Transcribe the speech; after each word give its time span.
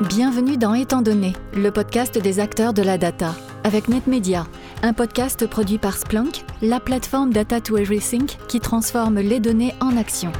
Bienvenue 0.00 0.56
dans 0.56 0.74
Étant 0.74 1.02
donné, 1.02 1.34
le 1.54 1.70
podcast 1.70 2.18
des 2.18 2.40
acteurs 2.40 2.72
de 2.72 2.82
la 2.82 2.98
data, 2.98 3.36
avec 3.62 3.88
NetMedia, 3.88 4.46
un 4.82 4.94
podcast 4.94 5.46
produit 5.46 5.78
par 5.78 5.96
Splunk, 5.96 6.44
la 6.60 6.80
plateforme 6.80 7.32
Data 7.32 7.60
to 7.60 7.76
Everything 7.76 8.26
qui 8.48 8.58
transforme 8.58 9.20
les 9.20 9.38
données 9.38 9.74
en 9.80 9.96
action. 9.96 10.32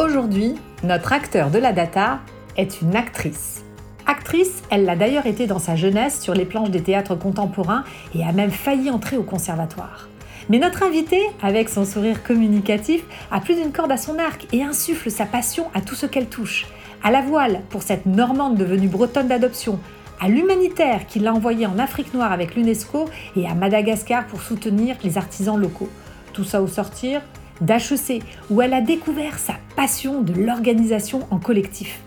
Aujourd'hui, 0.00 0.54
notre 0.82 1.12
acteur 1.12 1.50
de 1.50 1.58
la 1.58 1.72
data 1.72 2.20
est 2.56 2.80
une 2.80 2.96
actrice. 2.96 3.62
Actrice, 4.06 4.62
elle 4.70 4.84
l'a 4.84 4.96
d'ailleurs 4.96 5.26
été 5.26 5.46
dans 5.46 5.60
sa 5.60 5.76
jeunesse 5.76 6.20
sur 6.20 6.34
les 6.34 6.46
planches 6.46 6.70
des 6.70 6.82
théâtres 6.82 7.14
contemporains 7.14 7.84
et 8.14 8.24
a 8.24 8.32
même 8.32 8.50
failli 8.50 8.90
entrer 8.90 9.18
au 9.18 9.22
conservatoire. 9.22 10.08
Mais 10.48 10.58
notre 10.58 10.84
invitée, 10.84 11.26
avec 11.42 11.68
son 11.68 11.84
sourire 11.84 12.22
communicatif, 12.22 13.02
a 13.30 13.40
plus 13.40 13.56
d'une 13.56 13.72
corde 13.72 13.92
à 13.92 13.96
son 13.96 14.18
arc 14.18 14.46
et 14.52 14.62
insuffle 14.62 15.10
sa 15.10 15.26
passion 15.26 15.66
à 15.74 15.80
tout 15.80 15.94
ce 15.94 16.06
qu'elle 16.06 16.28
touche. 16.28 16.66
À 17.02 17.10
la 17.10 17.20
voile, 17.20 17.62
pour 17.70 17.82
cette 17.82 18.06
Normande 18.06 18.56
devenue 18.56 18.88
bretonne 18.88 19.28
d'adoption, 19.28 19.78
à 20.20 20.28
l'humanitaire 20.28 21.06
qui 21.06 21.18
l'a 21.18 21.32
envoyée 21.32 21.66
en 21.66 21.78
Afrique 21.78 22.14
noire 22.14 22.32
avec 22.32 22.54
l'UNESCO 22.54 23.06
et 23.36 23.46
à 23.46 23.54
Madagascar 23.54 24.26
pour 24.26 24.40
soutenir 24.40 24.96
les 25.04 25.18
artisans 25.18 25.60
locaux. 25.60 25.90
Tout 26.32 26.44
ça 26.44 26.62
au 26.62 26.66
sortir 26.66 27.20
d'HEC, 27.60 28.22
où 28.50 28.60
elle 28.60 28.74
a 28.74 28.80
découvert 28.80 29.38
sa 29.38 29.54
passion 29.76 30.20
de 30.20 30.34
l'organisation 30.34 31.26
en 31.30 31.38
collectif. 31.38 32.00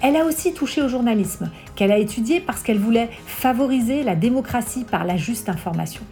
Elle 0.00 0.16
a 0.16 0.24
aussi 0.24 0.52
touché 0.52 0.82
au 0.82 0.88
journalisme, 0.88 1.50
qu'elle 1.76 1.92
a 1.92 1.98
étudié 1.98 2.40
parce 2.40 2.62
qu'elle 2.62 2.78
voulait 2.78 3.10
favoriser 3.26 4.02
la 4.02 4.16
démocratie 4.16 4.84
par 4.84 5.04
la 5.04 5.16
juste 5.16 5.48
information. 5.48 6.02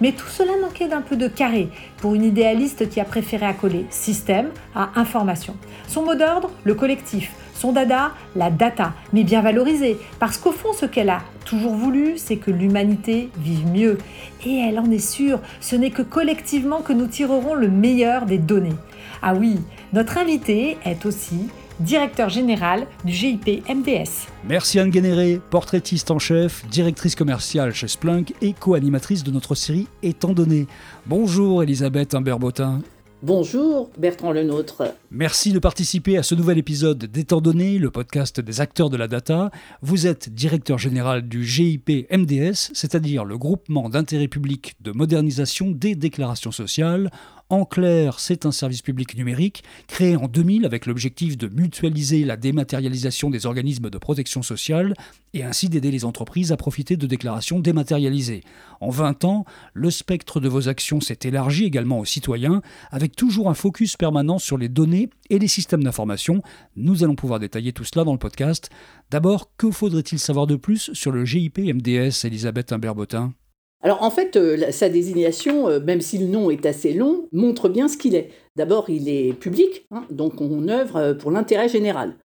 Mais 0.00 0.12
tout 0.12 0.28
cela 0.28 0.52
manquait 0.60 0.88
d'un 0.88 1.00
peu 1.00 1.16
de 1.16 1.28
carré 1.28 1.68
pour 1.98 2.14
une 2.14 2.24
idéaliste 2.24 2.88
qui 2.90 3.00
a 3.00 3.04
préféré 3.04 3.46
accoler 3.46 3.86
système 3.90 4.50
à 4.74 4.90
information. 4.96 5.56
Son 5.88 6.04
mot 6.04 6.14
d'ordre, 6.14 6.50
le 6.64 6.74
collectif. 6.74 7.32
Son 7.58 7.72
dada, 7.72 8.12
la 8.36 8.50
data, 8.50 8.94
mais 9.12 9.24
bien 9.24 9.42
valorisée, 9.42 9.96
parce 10.20 10.38
qu'au 10.38 10.52
fond, 10.52 10.72
ce 10.72 10.86
qu'elle 10.86 11.10
a 11.10 11.22
toujours 11.44 11.74
voulu, 11.74 12.12
c'est 12.16 12.36
que 12.36 12.52
l'humanité 12.52 13.30
vive 13.36 13.66
mieux. 13.66 13.98
Et 14.46 14.58
elle 14.58 14.78
en 14.78 14.88
est 14.92 15.00
sûre, 15.00 15.40
ce 15.60 15.74
n'est 15.74 15.90
que 15.90 16.02
collectivement 16.02 16.82
que 16.82 16.92
nous 16.92 17.08
tirerons 17.08 17.54
le 17.54 17.66
meilleur 17.66 18.26
des 18.26 18.38
données. 18.38 18.76
Ah 19.22 19.34
oui, 19.34 19.56
notre 19.92 20.18
invité 20.18 20.76
est 20.84 21.04
aussi 21.04 21.48
directeur 21.80 22.28
général 22.28 22.86
du 23.04 23.12
GIP 23.12 23.68
MDS. 23.68 24.28
Merci 24.48 24.78
Anne 24.78 24.90
Guénéré, 24.90 25.40
portraitiste 25.50 26.12
en 26.12 26.20
chef, 26.20 26.64
directrice 26.68 27.16
commerciale 27.16 27.74
chez 27.74 27.88
Splunk 27.88 28.34
et 28.40 28.52
co-animatrice 28.52 29.24
de 29.24 29.32
notre 29.32 29.56
série 29.56 29.88
Étant 30.04 30.32
donné. 30.32 30.68
Bonjour 31.06 31.64
Elisabeth 31.64 32.14
Humbert-Botin. 32.14 32.82
Bonjour 33.20 33.90
Bertrand 33.98 34.30
Lenôtre. 34.30 34.94
Merci 35.10 35.52
de 35.52 35.58
participer 35.58 36.16
à 36.18 36.22
ce 36.22 36.36
nouvel 36.36 36.56
épisode 36.56 37.04
d'Étant 37.04 37.40
donné, 37.40 37.76
le 37.78 37.90
podcast 37.90 38.40
des 38.40 38.60
acteurs 38.60 38.90
de 38.90 38.96
la 38.96 39.08
data. 39.08 39.50
Vous 39.82 40.06
êtes 40.06 40.32
directeur 40.32 40.78
général 40.78 41.22
du 41.22 41.44
GIP 41.44 42.06
MDS, 42.12 42.70
c'est-à-dire 42.74 43.24
le 43.24 43.36
groupement 43.36 43.88
d'intérêt 43.88 44.28
public 44.28 44.76
de 44.82 44.92
modernisation 44.92 45.72
des 45.72 45.96
déclarations 45.96 46.52
sociales. 46.52 47.10
En 47.50 47.64
clair, 47.64 48.20
c'est 48.20 48.44
un 48.44 48.52
service 48.52 48.82
public 48.82 49.16
numérique 49.16 49.64
créé 49.86 50.16
en 50.16 50.28
2000 50.28 50.66
avec 50.66 50.84
l'objectif 50.84 51.38
de 51.38 51.48
mutualiser 51.48 52.26
la 52.26 52.36
dématérialisation 52.36 53.30
des 53.30 53.46
organismes 53.46 53.88
de 53.88 53.96
protection 53.96 54.42
sociale 54.42 54.92
et 55.32 55.44
ainsi 55.44 55.70
d'aider 55.70 55.90
les 55.90 56.04
entreprises 56.04 56.52
à 56.52 56.58
profiter 56.58 56.98
de 56.98 57.06
déclarations 57.06 57.58
dématérialisées. 57.58 58.42
En 58.82 58.90
20 58.90 59.24
ans, 59.24 59.46
le 59.72 59.90
spectre 59.90 60.40
de 60.40 60.48
vos 60.50 60.68
actions 60.68 61.00
s'est 61.00 61.20
élargi 61.22 61.64
également 61.64 62.00
aux 62.00 62.04
citoyens 62.04 62.60
avec 62.90 63.16
toujours 63.16 63.48
un 63.48 63.54
focus 63.54 63.96
permanent 63.96 64.38
sur 64.38 64.58
les 64.58 64.68
données 64.68 65.08
et 65.30 65.38
les 65.38 65.48
systèmes 65.48 65.84
d'information. 65.84 66.42
Nous 66.76 67.02
allons 67.02 67.16
pouvoir 67.16 67.40
détailler 67.40 67.72
tout 67.72 67.84
cela 67.84 68.04
dans 68.04 68.12
le 68.12 68.18
podcast. 68.18 68.68
D'abord, 69.10 69.52
que 69.56 69.70
faudrait-il 69.70 70.18
savoir 70.18 70.46
de 70.46 70.56
plus 70.56 70.92
sur 70.92 71.12
le 71.12 71.24
GIP 71.24 71.56
MDS, 71.56 72.26
Elisabeth 72.26 72.72
Imbert-Botin 72.72 73.32
alors 73.80 74.02
en 74.02 74.10
fait, 74.10 74.36
euh, 74.36 74.72
sa 74.72 74.88
désignation, 74.88 75.68
euh, 75.68 75.80
même 75.80 76.00
si 76.00 76.18
le 76.18 76.26
nom 76.26 76.50
est 76.50 76.66
assez 76.66 76.92
long, 76.92 77.28
montre 77.32 77.68
bien 77.68 77.86
ce 77.88 77.96
qu'il 77.96 78.14
est. 78.16 78.30
D'abord, 78.56 78.90
il 78.90 79.08
est 79.08 79.32
public, 79.32 79.86
hein, 79.90 80.04
donc 80.10 80.40
on 80.40 80.68
œuvre 80.68 80.96
euh, 80.96 81.14
pour 81.14 81.30
l'intérêt 81.30 81.68
général. 81.68 82.16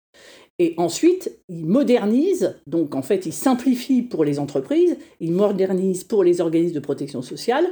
Et 0.58 0.74
ensuite, 0.76 1.32
il 1.48 1.66
modernise, 1.66 2.56
donc 2.66 2.94
en 2.94 3.02
fait, 3.02 3.26
il 3.26 3.32
simplifie 3.32 4.02
pour 4.02 4.24
les 4.24 4.38
entreprises, 4.38 4.96
il 5.20 5.32
modernise 5.32 6.04
pour 6.04 6.22
les 6.22 6.40
organismes 6.40 6.74
de 6.74 6.80
protection 6.80 7.22
sociale, 7.22 7.66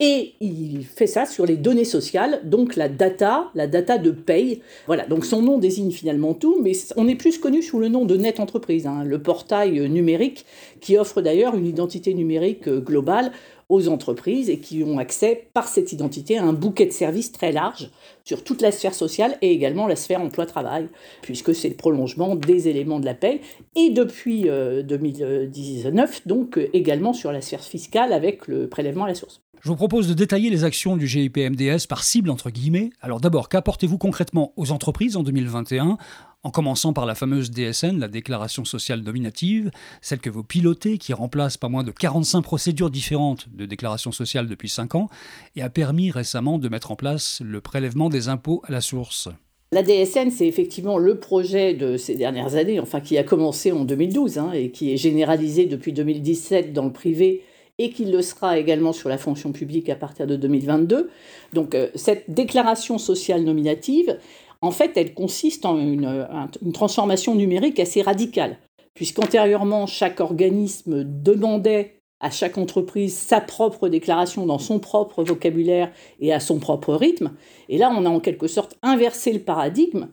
et 0.00 0.34
il 0.40 0.84
fait 0.84 1.06
ça 1.06 1.26
sur 1.26 1.46
les 1.46 1.56
données 1.56 1.84
sociales, 1.84 2.40
donc 2.44 2.76
la 2.76 2.88
data, 2.88 3.50
la 3.54 3.66
data 3.66 3.98
de 3.98 4.10
paye. 4.10 4.60
Voilà, 4.86 5.06
donc 5.06 5.24
son 5.24 5.42
nom 5.42 5.58
désigne 5.58 5.90
finalement 5.90 6.34
tout, 6.34 6.60
mais 6.60 6.72
on 6.96 7.06
est 7.08 7.14
plus 7.14 7.38
connu 7.38 7.62
sous 7.62 7.78
le 7.78 7.88
nom 7.88 8.04
de 8.04 8.16
Net 8.16 8.40
Entreprise, 8.40 8.86
hein, 8.86 9.04
le 9.04 9.20
portail 9.20 9.88
numérique 9.88 10.44
qui 10.80 10.96
offre 10.96 11.20
d'ailleurs 11.20 11.54
une 11.54 11.66
identité 11.66 12.14
numérique 12.14 12.68
euh, 12.68 12.80
globale 12.80 13.32
aux 13.68 13.88
entreprises 13.88 14.50
et 14.50 14.58
qui 14.58 14.82
ont 14.82 14.98
accès 14.98 15.48
par 15.54 15.68
cette 15.68 15.92
identité 15.92 16.38
à 16.38 16.44
un 16.44 16.52
bouquet 16.52 16.86
de 16.86 16.92
services 16.92 17.32
très 17.32 17.52
large 17.52 17.90
sur 18.24 18.44
toute 18.44 18.62
la 18.62 18.72
sphère 18.72 18.94
sociale 18.94 19.36
et 19.42 19.50
également 19.50 19.86
la 19.86 19.96
sphère 19.96 20.20
emploi-travail, 20.20 20.88
puisque 21.22 21.54
c'est 21.54 21.68
le 21.68 21.74
prolongement 21.74 22.36
des 22.36 22.68
éléments 22.68 23.00
de 23.00 23.04
la 23.04 23.14
paye, 23.14 23.40
et 23.76 23.90
depuis 23.90 24.42
2019, 24.42 26.10
euh, 26.10 26.28
donc 26.28 26.58
euh, 26.58 26.68
également 26.72 27.12
sur 27.12 27.32
la 27.32 27.40
sphère 27.40 27.62
fiscale 27.62 28.12
avec 28.12 28.46
le 28.46 28.68
prélèvement 28.68 29.04
à 29.04 29.08
la 29.08 29.14
source. 29.14 29.40
Je 29.62 29.68
vous 29.68 29.76
propose 29.76 30.08
de 30.08 30.14
détailler 30.14 30.50
les 30.50 30.64
actions 30.64 30.96
du 30.96 31.06
GIP-MDS 31.06 31.86
par 31.88 32.02
cible 32.02 32.30
entre 32.30 32.50
guillemets. 32.50 32.90
Alors 33.00 33.20
d'abord, 33.20 33.48
qu'apportez-vous 33.48 33.96
concrètement 33.96 34.52
aux 34.56 34.72
entreprises 34.72 35.16
en 35.16 35.22
2021 35.22 35.98
en 36.44 36.50
commençant 36.50 36.92
par 36.92 37.06
la 37.06 37.14
fameuse 37.14 37.50
DSN, 37.50 37.98
la 37.98 38.08
déclaration 38.08 38.64
sociale 38.64 39.00
nominative, 39.00 39.70
celle 40.00 40.20
que 40.20 40.30
vous 40.30 40.42
pilotez, 40.42 40.98
qui 40.98 41.12
remplace 41.12 41.56
pas 41.56 41.68
moins 41.68 41.84
de 41.84 41.92
45 41.92 42.42
procédures 42.42 42.90
différentes 42.90 43.48
de 43.54 43.66
déclaration 43.66 44.12
sociale 44.12 44.48
depuis 44.48 44.68
5 44.68 44.94
ans, 44.94 45.08
et 45.54 45.62
a 45.62 45.70
permis 45.70 46.10
récemment 46.10 46.58
de 46.58 46.68
mettre 46.68 46.90
en 46.90 46.96
place 46.96 47.40
le 47.44 47.60
prélèvement 47.60 48.08
des 48.08 48.28
impôts 48.28 48.62
à 48.66 48.72
la 48.72 48.80
source. 48.80 49.28
La 49.72 49.82
DSN, 49.82 50.30
c'est 50.30 50.46
effectivement 50.46 50.98
le 50.98 51.18
projet 51.18 51.72
de 51.72 51.96
ces 51.96 52.14
dernières 52.14 52.56
années, 52.56 52.78
enfin 52.78 53.00
qui 53.00 53.16
a 53.16 53.24
commencé 53.24 53.72
en 53.72 53.84
2012 53.84 54.38
hein, 54.38 54.52
et 54.52 54.70
qui 54.70 54.92
est 54.92 54.98
généralisé 54.98 55.64
depuis 55.64 55.94
2017 55.94 56.74
dans 56.74 56.84
le 56.84 56.92
privé 56.92 57.42
et 57.78 57.88
qu'il 57.90 58.12
le 58.12 58.20
sera 58.20 58.58
également 58.58 58.92
sur 58.92 59.08
la 59.08 59.16
fonction 59.16 59.50
publique 59.50 59.88
à 59.88 59.96
partir 59.96 60.26
de 60.26 60.36
2022. 60.36 61.10
Donc 61.54 61.74
euh, 61.74 61.88
cette 61.94 62.30
déclaration 62.30 62.98
sociale 62.98 63.44
nominative, 63.44 64.18
en 64.62 64.70
fait, 64.70 64.96
elle 64.96 65.12
consiste 65.12 65.66
en 65.66 65.76
une, 65.78 66.28
transformation 66.72 67.34
numérique 67.34 67.80
assez 67.80 68.00
radicale, 68.00 68.58
puisqu'antérieurement, 68.94 69.86
chaque 69.86 70.20
organisme 70.20 71.02
demandait 71.04 72.00
à 72.20 72.30
chaque 72.30 72.56
entreprise 72.56 73.16
sa 73.16 73.40
propre 73.40 73.88
déclaration 73.88 74.46
dans 74.46 74.60
son 74.60 74.78
propre 74.78 75.24
vocabulaire 75.24 75.90
et 76.20 76.32
à 76.32 76.38
son 76.38 76.60
propre 76.60 76.94
rythme. 76.94 77.32
Et 77.68 77.78
là, 77.78 77.92
on 77.94 78.06
a 78.06 78.08
en 78.08 78.20
quelque 78.20 78.46
sorte 78.46 78.78
inversé 78.82 79.32
le 79.32 79.40
paradigme. 79.40 80.06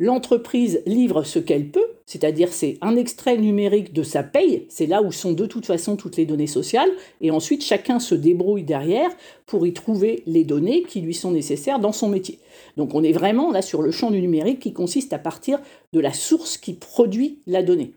L'entreprise 0.00 0.80
livre 0.86 1.24
ce 1.24 1.40
qu'elle 1.40 1.70
peut, 1.70 1.88
c'est-à-dire 2.06 2.52
c'est 2.52 2.78
un 2.82 2.94
extrait 2.94 3.36
numérique 3.36 3.92
de 3.92 4.04
sa 4.04 4.22
paye, 4.22 4.64
c'est 4.68 4.86
là 4.86 5.02
où 5.02 5.10
sont 5.10 5.32
de 5.32 5.44
toute 5.44 5.66
façon 5.66 5.96
toutes 5.96 6.16
les 6.16 6.24
données 6.24 6.46
sociales, 6.46 6.90
et 7.20 7.32
ensuite 7.32 7.64
chacun 7.64 7.98
se 7.98 8.14
débrouille 8.14 8.62
derrière 8.62 9.10
pour 9.44 9.66
y 9.66 9.72
trouver 9.72 10.22
les 10.26 10.44
données 10.44 10.84
qui 10.84 11.00
lui 11.00 11.14
sont 11.14 11.32
nécessaires 11.32 11.80
dans 11.80 11.90
son 11.90 12.08
métier. 12.08 12.38
Donc 12.76 12.94
on 12.94 13.02
est 13.02 13.10
vraiment 13.10 13.50
là 13.50 13.60
sur 13.60 13.82
le 13.82 13.90
champ 13.90 14.12
du 14.12 14.20
numérique 14.20 14.60
qui 14.60 14.72
consiste 14.72 15.12
à 15.12 15.18
partir 15.18 15.58
de 15.92 15.98
la 15.98 16.12
source 16.12 16.58
qui 16.58 16.74
produit 16.74 17.40
la 17.48 17.64
donnée. 17.64 17.92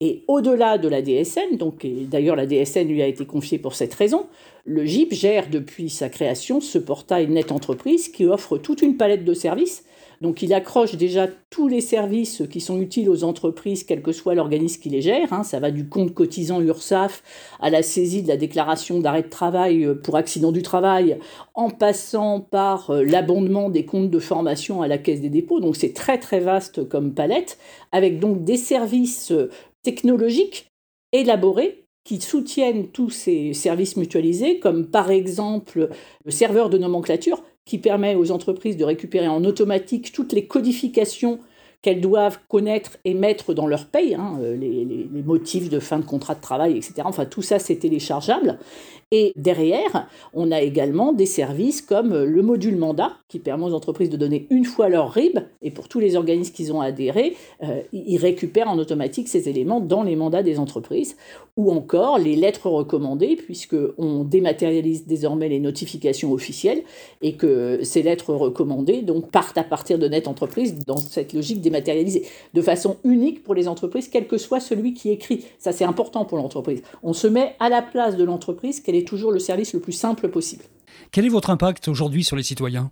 Et 0.00 0.24
au-delà 0.28 0.76
de 0.76 0.88
la 0.88 1.00
DSN, 1.00 1.56
donc 1.56 1.86
d'ailleurs 2.10 2.36
la 2.36 2.44
DSN 2.44 2.86
lui 2.86 3.00
a 3.00 3.06
été 3.06 3.24
confiée 3.24 3.58
pour 3.58 3.74
cette 3.74 3.94
raison, 3.94 4.26
le 4.66 4.84
GIP 4.84 5.14
gère 5.14 5.48
depuis 5.48 5.88
sa 5.88 6.10
création 6.10 6.60
ce 6.60 6.76
portail 6.76 7.26
Net 7.28 7.52
Entreprise 7.52 8.08
qui 8.08 8.26
offre 8.26 8.58
toute 8.58 8.82
une 8.82 8.98
palette 8.98 9.24
de 9.24 9.32
services 9.32 9.84
donc 10.20 10.42
il 10.42 10.52
accroche 10.52 10.96
déjà 10.96 11.28
tous 11.50 11.68
les 11.68 11.80
services 11.80 12.42
qui 12.50 12.60
sont 12.60 12.80
utiles 12.80 13.08
aux 13.08 13.22
entreprises, 13.24 13.84
quel 13.84 14.02
que 14.02 14.12
soit 14.12 14.34
l'organisme 14.34 14.82
qui 14.82 14.88
les 14.88 15.00
gère. 15.00 15.32
Hein. 15.32 15.44
Ça 15.44 15.60
va 15.60 15.70
du 15.70 15.88
compte 15.88 16.12
cotisant 16.12 16.60
URSAF 16.60 17.22
à 17.60 17.70
la 17.70 17.82
saisie 17.82 18.22
de 18.22 18.28
la 18.28 18.36
déclaration 18.36 18.98
d'arrêt 18.98 19.22
de 19.22 19.28
travail 19.28 19.84
euh, 19.84 19.94
pour 19.94 20.16
accident 20.16 20.50
du 20.50 20.62
travail, 20.62 21.18
en 21.54 21.70
passant 21.70 22.40
par 22.40 22.90
euh, 22.90 23.04
l'abondement 23.04 23.70
des 23.70 23.84
comptes 23.84 24.10
de 24.10 24.18
formation 24.18 24.82
à 24.82 24.88
la 24.88 24.98
Caisse 24.98 25.20
des 25.20 25.30
dépôts. 25.30 25.60
Donc 25.60 25.76
c'est 25.76 25.92
très 25.92 26.18
très 26.18 26.40
vaste 26.40 26.88
comme 26.88 27.14
palette, 27.14 27.58
avec 27.92 28.18
donc 28.18 28.44
des 28.44 28.56
services 28.56 29.30
euh, 29.30 29.50
technologiques 29.82 30.72
élaborés 31.12 31.84
qui 32.04 32.20
soutiennent 32.20 32.88
tous 32.88 33.10
ces 33.10 33.52
services 33.52 33.96
mutualisés, 33.96 34.58
comme 34.58 34.86
par 34.86 35.10
exemple 35.10 35.90
le 36.24 36.30
serveur 36.30 36.70
de 36.70 36.78
nomenclature 36.78 37.42
qui 37.68 37.76
permet 37.76 38.14
aux 38.14 38.30
entreprises 38.30 38.78
de 38.78 38.84
récupérer 38.84 39.28
en 39.28 39.44
automatique 39.44 40.10
toutes 40.10 40.32
les 40.32 40.46
codifications 40.46 41.38
qu'elles 41.82 42.00
doivent 42.00 42.40
connaître 42.48 42.98
et 43.04 43.14
mettre 43.14 43.54
dans 43.54 43.66
leur 43.66 43.86
paye, 43.86 44.14
hein, 44.14 44.38
les, 44.40 44.84
les, 44.84 45.22
motifs 45.22 45.68
de 45.68 45.78
fin 45.78 45.98
de 45.98 46.04
contrat 46.04 46.34
de 46.34 46.40
travail, 46.40 46.76
etc. 46.76 46.94
Enfin, 47.04 47.24
tout 47.24 47.42
ça, 47.42 47.58
c'est 47.58 47.76
téléchargeable. 47.76 48.58
Et 49.10 49.32
derrière, 49.36 50.06
on 50.34 50.52
a 50.52 50.60
également 50.60 51.14
des 51.14 51.24
services 51.24 51.80
comme 51.80 52.14
le 52.24 52.42
module 52.42 52.76
mandat, 52.76 53.12
qui 53.28 53.38
permet 53.38 53.64
aux 53.64 53.72
entreprises 53.72 54.10
de 54.10 54.18
donner 54.18 54.46
une 54.50 54.66
fois 54.66 54.90
leur 54.90 55.12
RIB, 55.12 55.38
et 55.62 55.70
pour 55.70 55.88
tous 55.88 55.98
les 55.98 56.14
organismes 56.14 56.52
qui 56.52 56.70
ont 56.72 56.82
adhéré, 56.82 57.34
euh, 57.62 57.80
ils 57.92 58.18
récupèrent 58.18 58.68
en 58.68 58.78
automatique 58.78 59.28
ces 59.28 59.48
éléments 59.48 59.80
dans 59.80 60.02
les 60.02 60.14
mandats 60.14 60.42
des 60.42 60.58
entreprises, 60.58 61.16
ou 61.56 61.72
encore 61.72 62.18
les 62.18 62.36
lettres 62.36 62.68
recommandées, 62.68 63.36
puisqu'on 63.36 64.24
dématérialise 64.24 65.06
désormais 65.06 65.48
les 65.48 65.60
notifications 65.60 66.32
officielles, 66.32 66.82
et 67.22 67.36
que 67.36 67.80
ces 67.82 68.02
lettres 68.02 68.34
recommandées 68.34 69.00
donc, 69.00 69.30
partent 69.30 69.58
à 69.58 69.64
partir 69.64 69.98
de 69.98 70.06
Net 70.06 70.28
Entreprise 70.28 70.84
dans 70.86 70.98
cette 70.98 71.32
logique 71.32 71.62
dématérialisée, 71.70 72.26
de 72.54 72.62
façon 72.62 72.96
unique 73.04 73.42
pour 73.42 73.54
les 73.54 73.68
entreprises, 73.68 74.08
quel 74.08 74.26
que 74.26 74.38
soit 74.38 74.60
celui 74.60 74.94
qui 74.94 75.10
écrit. 75.10 75.44
Ça, 75.58 75.72
c'est 75.72 75.84
important 75.84 76.24
pour 76.24 76.38
l'entreprise. 76.38 76.82
On 77.02 77.12
se 77.12 77.26
met 77.26 77.54
à 77.60 77.68
la 77.68 77.82
place 77.82 78.16
de 78.16 78.24
l'entreprise, 78.24 78.80
qu'elle 78.80 78.96
toujours 79.04 79.32
le 79.32 79.38
service 79.38 79.72
le 79.72 79.80
plus 79.80 79.92
simple 79.92 80.28
possible. 80.28 80.64
Quel 81.12 81.24
est 81.24 81.30
votre 81.30 81.50
impact 81.50 81.88
aujourd'hui 81.88 82.24
sur 82.24 82.36
les 82.36 82.42
citoyens? 82.42 82.90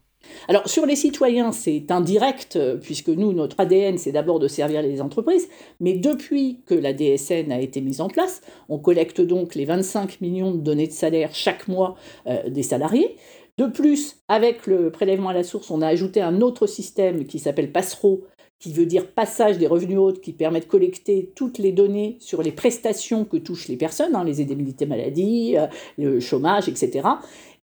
Alors 0.48 0.68
sur 0.68 0.86
les 0.86 0.96
citoyens, 0.96 1.52
c'est 1.52 1.90
indirect, 1.90 2.56
euh, 2.56 2.76
puisque 2.76 3.08
nous, 3.08 3.32
notre 3.32 3.60
ADN, 3.60 3.96
c'est 3.96 4.12
d'abord 4.12 4.38
de 4.38 4.48
servir 4.48 4.82
les 4.82 5.00
entreprises, 5.00 5.48
mais 5.78 5.94
depuis 5.94 6.60
que 6.66 6.74
la 6.74 6.92
DSN 6.92 7.52
a 7.52 7.60
été 7.60 7.80
mise 7.80 8.00
en 8.00 8.08
place, 8.08 8.42
on 8.68 8.78
collecte 8.78 9.20
donc 9.20 9.54
les 9.54 9.64
25 9.64 10.20
millions 10.20 10.50
de 10.50 10.58
données 10.58 10.88
de 10.88 10.92
salaire 10.92 11.30
chaque 11.32 11.68
mois 11.68 11.96
euh, 12.26 12.48
des 12.48 12.64
salariés. 12.64 13.16
De 13.58 13.66
plus, 13.66 14.16
avec 14.28 14.66
le 14.66 14.90
prélèvement 14.90 15.30
à 15.30 15.32
la 15.32 15.44
source, 15.44 15.70
on 15.70 15.80
a 15.80 15.86
ajouté 15.86 16.20
un 16.20 16.42
autre 16.42 16.66
système 16.66 17.24
qui 17.24 17.38
s'appelle 17.38 17.72
Passero, 17.72 18.24
qui 18.58 18.72
veut 18.72 18.86
dire 18.86 19.10
passage 19.10 19.58
des 19.58 19.66
revenus 19.66 19.98
hauts, 19.98 20.12
qui 20.12 20.32
permet 20.32 20.60
de 20.60 20.64
collecter 20.64 21.30
toutes 21.34 21.58
les 21.58 21.72
données 21.72 22.16
sur 22.20 22.42
les 22.42 22.52
prestations 22.52 23.24
que 23.24 23.36
touchent 23.36 23.68
les 23.68 23.76
personnes, 23.76 24.14
hein, 24.14 24.24
les 24.24 24.40
indemnités 24.40 24.86
maladie, 24.86 25.56
euh, 25.56 25.66
le 25.98 26.20
chômage, 26.20 26.68
etc. 26.68 27.06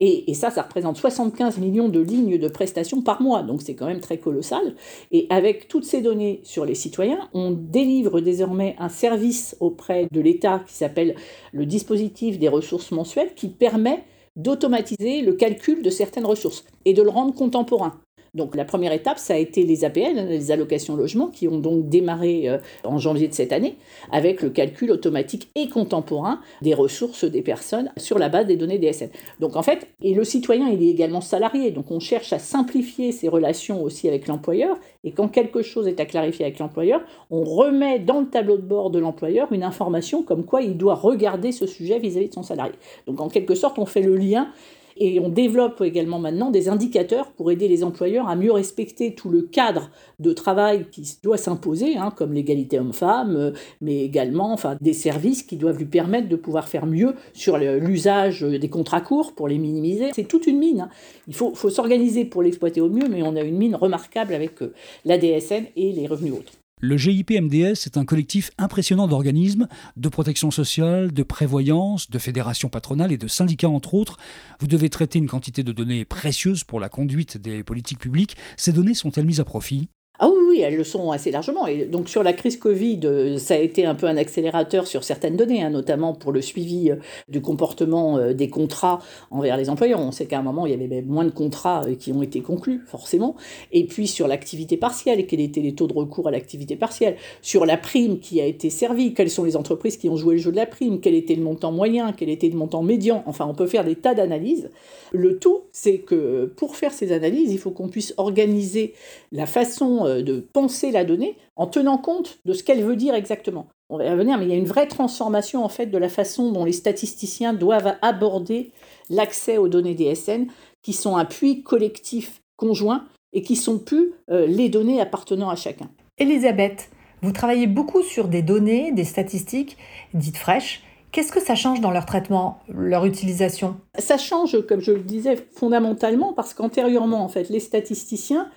Et, 0.01 0.31
et, 0.31 0.35
ça, 0.35 0.51
ça 0.51 0.63
représente 0.63 0.97
75 0.97 1.59
millions 1.59 1.89
de 1.89 2.01
lignes 2.01 2.37
de 2.37 2.49
prestations 2.49 3.03
par 3.03 3.23
mois, 3.23 3.43
donc 3.43 3.63
c'est 3.63 3.75
quand 3.75 3.87
même 3.87 4.01
très 4.01 4.19
colossal. 4.19 4.75
Et 5.13 5.27
avec 5.31 5.69
toutes 5.69 5.85
ces 5.85 6.03
données 6.03 6.41
sur 6.43 6.65
les 6.65 6.75
citoyens, 6.75 7.29
on 7.33 7.53
délivre 7.53 8.21
désormais 8.21 8.75
un 8.79 8.89
service 8.89 9.57
auprès 9.61 10.09
de 10.11 10.21
l'État 10.21 10.63
qui 10.67 10.75
s'appelle 10.75 11.15
le 11.53 11.67
dispositif 11.67 12.39
des 12.39 12.49
ressources 12.49 12.91
mensuelles, 12.91 13.35
qui 13.35 13.49
permet 13.49 14.05
d'automatiser 14.37 15.23
le 15.23 15.35
calcul 15.35 15.83
de 15.83 15.91
certaines 15.91 16.27
ressources 16.27 16.65
et 16.85 16.95
de 16.95 17.03
le 17.03 17.11
rendre 17.11 17.35
contemporain. 17.35 18.01
Donc 18.35 18.57
la 18.57 18.65
première 18.65 18.93
étape, 18.93 19.19
ça 19.19 19.35
a 19.35 19.37
été 19.37 19.65
les 19.65 19.85
APL, 19.85 20.27
les 20.27 20.51
allocations 20.51 20.97
logement, 20.97 21.27
qui 21.27 21.49
ont 21.49 21.59
donc 21.59 21.91
démarré 21.91 22.49
euh, 22.49 22.57
en 22.83 22.97
janvier 22.97 23.29
de 23.29 23.35
cette 23.35 23.53
année 23.53 23.77
avec 24.11 24.41
le 24.41 24.49
calcul 24.49 24.91
automatique 24.91 25.51
et 25.55 25.69
contemporain 25.69 26.41
des 26.63 26.73
ressources 26.73 27.25
des 27.25 27.43
personnes 27.43 27.93
sur 27.99 28.19
la 28.19 28.31
base 28.31 28.47
des 28.47 28.57
données 28.57 28.79
DSN. 28.79 29.11
Donc 29.39 29.57
en 29.57 29.63
fait, 29.63 29.87
et 30.01 30.15
le 30.15 30.25
citoyen, 30.25 30.71
il 30.71 30.83
est 30.83 30.89
également 30.89 31.21
salarié, 31.21 31.73
donc 31.73 31.91
on 31.91 32.01
cherche 32.01 32.33
à 32.33 32.39
simplifier 32.39 33.13
ses 33.13 33.29
relations 33.29 33.83
aussi 33.83 34.09
avec 34.09 34.27
l'employeur, 34.29 34.79
et 35.05 35.13
quand 35.13 35.29
quelque 35.29 35.61
chose 35.61 35.87
est 35.87 36.01
à 36.01 36.07
clarifier 36.07 36.47
avec 36.47 36.59
l'employeur, 36.59 37.03
on 37.31 37.45
remet 37.45 37.99
dans 37.99 38.21
le 38.21 38.29
tableau 38.29 38.57
de 38.57 38.63
bord 38.63 38.91
de 38.91 38.99
l'employeur 38.99 39.53
une 39.53 39.63
information 39.63 40.23
comme 40.23 40.47
quoi 40.47 40.63
il 40.63 40.79
doit 40.79 40.95
regarder 40.95 41.53
ce 41.53 41.67
sujet 41.67 41.99
vis 41.99 42.17
à 42.17 42.21
-vis 42.21 42.29
de 42.29 42.35
son 42.35 42.43
salarié. 42.43 42.73
Donc 43.07 43.21
en 43.21 43.29
quelque 43.29 43.55
sorte, 43.55 43.79
on 43.79 43.87
fait 43.87 44.01
le 44.01 44.17
lien 44.17 44.49
et 44.97 45.21
on 45.21 45.29
développe 45.29 45.81
également 45.81 46.19
maintenant 46.19 46.51
des 46.51 46.69
indicateurs 46.69 47.33
pour 47.33 47.51
aider 47.51 47.69
les 47.69 47.85
employeurs 47.85 48.29
à 48.29 48.37
mieux 48.37 48.53
respecter 48.53 49.15
tout 49.15 49.29
le 49.29 49.43
cadre 49.43 49.91
de 50.19 50.33
travail 50.33 50.87
qui 50.91 51.19
doit 51.23 51.37
s'imposer, 51.37 51.97
hein, 51.97 52.13
comme 52.15 52.33
l'égalité 52.33 52.79
homme-femme, 52.79 53.37
euh, 53.37 53.51
mais 53.81 54.05
également 54.05 54.53
enfin, 54.53 54.77
des 54.81 54.93
services 54.93 55.43
qui 55.43 55.57
doivent 55.57 55.79
lui 55.79 55.87
permettre 55.87 56.29
de 56.29 56.37
pouvoir 56.37 56.69
faire 56.69 56.87
mieux 56.87 57.15
sur 57.33 57.59
l'usage 57.59 58.43
des 58.43 58.69
contrats 58.69 59.01
courts 59.01 59.35
pour 59.35 59.49
les 59.49 59.59
minimiser. 59.59 60.11
C'est 60.15 60.29
toute 60.29 60.47
une 60.47 60.59
mine. 60.59 60.83
Hein. 60.83 60.91
Il 61.29 61.35
faut, 61.35 61.55
faut 61.55 61.71
s'organiser 61.71 62.25
pour 62.25 62.43
l'exploiter 62.43 62.81
au 62.81 62.89
mieux, 62.89 63.09
mais 63.09 63.23
on 63.23 63.37
a 63.37 63.43
une 63.43 63.57
mine 63.57 63.77
remarquable 63.77 64.35
avec 64.35 64.63
euh, 64.63 64.73
la 65.05 65.19
DSN 65.19 65.65
et 65.77 65.93
les 65.93 66.07
revenus 66.07 66.35
autres. 66.35 66.53
Le 66.85 66.97
GIP-MDS 66.97 67.87
est 67.87 67.97
un 67.97 68.05
collectif 68.05 68.51
impressionnant 68.59 69.07
d'organismes, 69.07 69.69
de 69.97 70.09
protection 70.09 70.51
sociale, 70.51 71.13
de 71.13 71.23
prévoyance, 71.23 72.11
de 72.11 72.19
fédérations 72.19 72.71
patronales 72.71 73.13
et 73.13 73.19
de 73.19 73.29
syndicats 73.29 73.69
entre 73.69 73.95
autres. 73.95 74.17
Vous 74.59 74.67
devez 74.67 74.91
traiter 74.91 75.21
une 75.21 75.29
quantité 75.29 75.63
de 75.63 75.71
données 75.71 76.05
précieuses 76.05 76.65
pour 76.65 76.81
la 76.81 76.89
conduite 76.89 77.39
des 77.39 77.63
politiques 77.63 78.01
publiques. 78.01 78.37
Ces 78.57 78.73
données 78.73 78.95
sont-elles 78.95 79.27
mises 79.27 79.39
à 79.39 79.45
profit? 79.45 79.91
Ah 80.25 80.29
oui, 80.29 80.41
oui, 80.49 80.61
elles 80.61 80.77
le 80.77 80.85
sont 80.85 81.11
assez 81.11 81.33
largement. 81.33 81.67
Et 81.67 81.85
donc 81.85 82.09
sur 82.09 82.23
la 82.23 82.33
crise 82.33 82.57
Covid, 82.57 83.01
euh, 83.03 83.39
ça 83.39 83.55
a 83.55 83.57
été 83.57 83.85
un 83.85 83.97
peu 83.97 84.07
un 84.07 84.17
accélérateur 84.17 84.87
sur 84.87 85.03
certaines 85.03 85.37
données, 85.37 85.65
hein, 85.65 85.71
notamment 85.71 86.15
pour 86.15 86.31
le 86.31 86.41
suivi 86.41 86.93
euh, 86.93 86.97
du 87.29 87.41
comportement 87.41 88.19
euh, 88.19 88.33
des 88.33 88.49
contrats 88.49 89.01
envers 89.33 89.57
les 89.57 89.69
employeurs. 89.69 89.99
On 89.99 90.13
sait 90.13 90.27
qu'à 90.27 90.39
un 90.39 90.43
moment, 90.43 90.65
il 90.65 90.81
y 90.81 90.85
avait 90.85 91.03
moins 91.03 91.25
de 91.25 91.31
contrats 91.31 91.83
qui 91.99 92.13
ont 92.13 92.23
été 92.23 92.41
conclus, 92.41 92.83
forcément. 92.87 93.35
Et 93.73 93.85
puis 93.85 94.07
sur 94.07 94.29
l'activité 94.29 94.77
partielle, 94.77 95.27
quels 95.27 95.41
étaient 95.41 95.61
les 95.61 95.75
taux 95.75 95.89
de 95.89 95.93
recours 95.93 96.29
à 96.29 96.31
l'activité 96.31 96.77
partielle, 96.77 97.17
sur 97.41 97.67
la 97.67 97.77
prime 97.77 98.21
qui 98.21 98.41
a 98.41 98.47
été 98.47 98.71
servie, 98.71 99.15
quelles 99.15 99.29
sont 99.29 99.43
les 99.43 99.57
entreprises 99.57 99.97
qui 99.97 100.09
ont 100.09 100.17
joué 100.17 100.37
le 100.37 100.41
jeu 100.41 100.53
de 100.53 100.57
la 100.57 100.67
prime, 100.67 101.01
quel 101.01 101.17
était 101.17 101.35
le 101.35 101.43
montant 101.43 101.73
moyen, 101.73 102.13
quel 102.13 102.29
était 102.29 102.49
le 102.49 102.57
montant 102.57 102.85
médian? 102.85 103.25
Enfin, 103.27 103.45
on 103.49 103.55
peut 103.55 103.67
faire 103.67 103.83
des 103.85 103.97
tas 103.97 104.15
d'analyses. 104.15 104.71
Le 105.11 105.41
tout, 105.41 105.63
c'est 105.73 105.99
que 105.99 106.45
pour 106.57 106.77
faire 106.77 106.93
ces 106.93 107.11
analyses, 107.11 107.53
il 107.53 107.59
faut 107.59 107.73
qu'on 107.73 107.89
puisse 107.89 108.15
organiser 108.19 108.95
la 109.33 109.47
façon 109.47 110.12
de 110.21 110.41
penser 110.53 110.91
la 110.91 111.05
donnée 111.05 111.39
en 111.57 111.67
tenant 111.67 111.97
compte 111.97 112.39
de 112.45 112.53
ce 112.53 112.63
qu'elle 112.63 112.85
veut 112.85 112.97
dire 112.97 113.15
exactement. 113.15 113.69
On 113.89 113.99
va 113.99 114.07
y 114.07 114.11
revenir, 114.11 114.39
mais 114.39 114.45
il 114.45 114.51
y 114.51 114.55
a 114.55 114.57
une 114.57 114.65
vraie 114.65 114.89
transformation 114.89 115.65
en 115.65 115.69
fait 115.69 115.87
de 115.87 115.99
la 115.99 116.09
façon 116.09 116.53
dont 116.53 116.65
les 116.65 116.73
statisticiens 116.73 117.53
doivent 117.53 117.97
aborder 118.03 118.73
l'accès 119.11 119.59
aux 119.59 119.69
données 119.69 119.95
DSN, 119.95 120.47
qui 120.83 120.93
sont 120.93 121.17
un 121.17 121.25
puits 121.25 121.63
collectif 121.63 122.43
conjoint 122.57 123.05
et 123.33 123.43
qui 123.43 123.57
sont 123.57 123.79
plus 123.79 124.13
euh, 124.31 124.47
les 124.47 124.69
données 124.69 125.01
appartenant 125.01 125.51
à 125.51 125.57
chacun. 125.57 125.91
Elisabeth, 126.19 126.91
vous 127.23 127.33
travaillez 127.33 127.67
beaucoup 127.67 128.03
sur 128.03 128.29
des 128.29 128.43
données, 128.43 128.93
des 128.93 129.05
statistiques 129.05 129.77
dites 130.15 130.37
fraîches. 130.37 130.83
Qu'est-ce 131.13 131.31
que 131.31 131.41
ça 131.41 131.55
change 131.55 131.81
dans 131.81 131.91
leur 131.91 132.07
traitement, 132.07 132.61
leur 132.69 133.05
utilisation? 133.05 133.77
Ça 133.99 134.17
change, 134.17 134.67
comme 134.67 134.81
je 134.81 134.93
le 134.93 135.01
disais, 135.01 135.37
fondamentalement 135.37 136.33
parce 136.33 136.55
qu'antérieurement, 136.55 137.23
en 137.23 137.29
fait, 137.29 137.51
les 137.51 137.61
statisticiens 137.61 138.51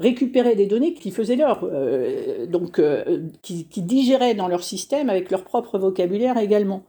récupérer 0.00 0.56
des 0.56 0.66
données 0.66 0.94
qui 0.94 1.10
faisaient 1.10 1.36
leur, 1.36 1.60
euh, 1.64 2.46
donc 2.46 2.78
euh, 2.78 3.28
qui, 3.42 3.64
digéraient 3.76 4.34
dans 4.34 4.48
leur 4.48 4.64
système 4.64 5.10
avec 5.10 5.30
leur 5.30 5.44
propre 5.44 5.78
vocabulaire 5.78 6.38
également. 6.38 6.84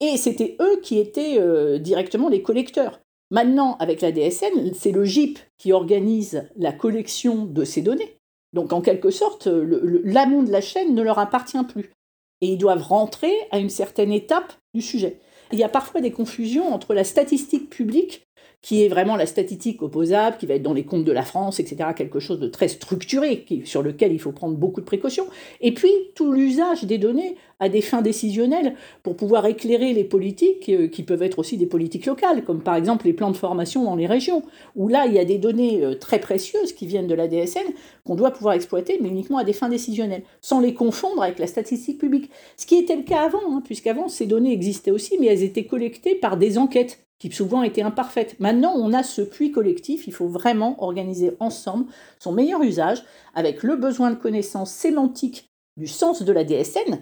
Et 0.00 0.16
c'était 0.16 0.56
eux 0.60 0.80
qui 0.82 0.98
étaient 0.98 1.38
euh, 1.38 1.78
directement 1.78 2.28
les 2.28 2.42
collecteurs. 2.42 3.00
Maintenant, 3.30 3.76
avec 3.78 4.00
la 4.00 4.12
DSN, 4.12 4.72
c'est 4.74 4.92
le 4.92 5.04
GIP 5.04 5.38
qui 5.58 5.72
organise 5.72 6.48
la 6.56 6.72
collection 6.72 7.44
de 7.44 7.64
ces 7.64 7.82
données. 7.82 8.16
Donc, 8.54 8.72
en 8.72 8.80
quelque 8.80 9.10
sorte, 9.10 9.46
l'amont 9.46 10.42
de 10.42 10.50
la 10.50 10.62
chaîne 10.62 10.94
ne 10.94 11.02
leur 11.02 11.18
appartient 11.18 11.62
plus. 11.64 11.92
Et 12.40 12.52
ils 12.52 12.58
doivent 12.58 12.82
rentrer 12.82 13.32
à 13.50 13.58
une 13.58 13.68
certaine 13.68 14.12
étape 14.12 14.54
du 14.72 14.80
sujet. 14.80 15.20
Il 15.52 15.58
y 15.58 15.64
a 15.64 15.68
parfois 15.68 16.00
des 16.00 16.10
confusions 16.10 16.72
entre 16.72 16.94
la 16.94 17.04
statistique 17.04 17.68
publique 17.68 18.27
qui 18.60 18.84
est 18.84 18.88
vraiment 18.88 19.16
la 19.16 19.26
statistique 19.26 19.82
opposable, 19.82 20.36
qui 20.36 20.46
va 20.46 20.54
être 20.54 20.62
dans 20.62 20.74
les 20.74 20.84
comptes 20.84 21.04
de 21.04 21.12
la 21.12 21.22
France, 21.22 21.60
etc., 21.60 21.90
quelque 21.96 22.18
chose 22.18 22.40
de 22.40 22.48
très 22.48 22.66
structuré, 22.68 23.44
sur 23.64 23.82
lequel 23.82 24.12
il 24.12 24.18
faut 24.18 24.32
prendre 24.32 24.56
beaucoup 24.56 24.80
de 24.80 24.86
précautions. 24.86 25.26
Et 25.60 25.72
puis, 25.72 25.90
tout 26.14 26.32
l'usage 26.32 26.84
des 26.84 26.98
données 26.98 27.36
à 27.60 27.68
des 27.68 27.80
fins 27.80 28.02
décisionnelles 28.02 28.74
pour 29.02 29.16
pouvoir 29.16 29.46
éclairer 29.46 29.92
les 29.92 30.04
politiques, 30.04 30.68
euh, 30.68 30.88
qui 30.88 31.02
peuvent 31.02 31.22
être 31.22 31.38
aussi 31.38 31.56
des 31.56 31.66
politiques 31.66 32.06
locales, 32.06 32.44
comme 32.44 32.62
par 32.62 32.74
exemple 32.74 33.06
les 33.06 33.12
plans 33.12 33.30
de 33.30 33.36
formation 33.36 33.84
dans 33.84 33.96
les 33.96 34.06
régions, 34.06 34.42
où 34.76 34.88
là, 34.88 35.06
il 35.06 35.14
y 35.14 35.18
a 35.18 35.24
des 35.24 35.38
données 35.38 35.84
euh, 35.84 35.94
très 35.94 36.20
précieuses 36.20 36.72
qui 36.72 36.86
viennent 36.86 37.06
de 37.06 37.14
la 37.14 37.28
DSN, 37.28 37.72
qu'on 38.04 38.16
doit 38.16 38.32
pouvoir 38.32 38.54
exploiter, 38.54 38.98
mais 39.00 39.08
uniquement 39.08 39.38
à 39.38 39.44
des 39.44 39.52
fins 39.52 39.68
décisionnelles, 39.68 40.22
sans 40.40 40.60
les 40.60 40.74
confondre 40.74 41.22
avec 41.22 41.38
la 41.38 41.46
statistique 41.46 41.98
publique. 41.98 42.30
Ce 42.56 42.66
qui 42.66 42.76
était 42.76 42.96
le 42.96 43.02
cas 43.02 43.22
avant, 43.22 43.56
hein, 43.56 43.62
puisqu'avant, 43.64 44.08
ces 44.08 44.26
données 44.26 44.52
existaient 44.52 44.90
aussi, 44.90 45.16
mais 45.18 45.26
elles 45.26 45.42
étaient 45.42 45.66
collectées 45.66 46.14
par 46.14 46.36
des 46.36 46.58
enquêtes 46.58 47.07
qui 47.18 47.30
souvent 47.30 47.62
étaient 47.62 47.82
imparfaites. 47.82 48.38
Maintenant, 48.40 48.72
on 48.76 48.92
a 48.92 49.02
ce 49.02 49.22
puits 49.22 49.50
collectif, 49.50 50.06
il 50.06 50.12
faut 50.12 50.28
vraiment 50.28 50.82
organiser 50.82 51.32
ensemble 51.40 51.86
son 52.18 52.32
meilleur 52.32 52.62
usage 52.62 53.02
avec 53.34 53.62
le 53.62 53.76
besoin 53.76 54.10
de 54.10 54.16
connaissances 54.16 54.70
sémantiques 54.70 55.48
du 55.76 55.86
sens 55.86 56.22
de 56.22 56.32
la 56.32 56.44
DSN, 56.44 56.98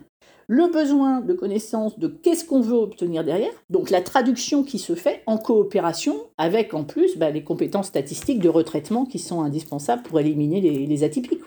le 0.48 0.70
besoin 0.70 1.20
de 1.20 1.32
connaissance 1.32 1.98
de 1.98 2.08
qu'est-ce 2.08 2.44
qu'on 2.44 2.60
veut 2.60 2.76
obtenir 2.76 3.24
derrière, 3.24 3.52
donc 3.70 3.90
la 3.90 4.00
traduction 4.00 4.62
qui 4.62 4.78
se 4.78 4.94
fait 4.94 5.22
en 5.26 5.38
coopération 5.38 6.14
avec 6.38 6.72
en 6.72 6.84
plus 6.84 7.16
bah, 7.18 7.30
les 7.30 7.42
compétences 7.42 7.88
statistiques 7.88 8.38
de 8.38 8.48
retraitement 8.48 9.06
qui 9.06 9.18
sont 9.18 9.42
indispensables 9.42 10.02
pour 10.02 10.20
éliminer 10.20 10.60
les, 10.60 10.86
les 10.86 11.04
atypiques. 11.04 11.40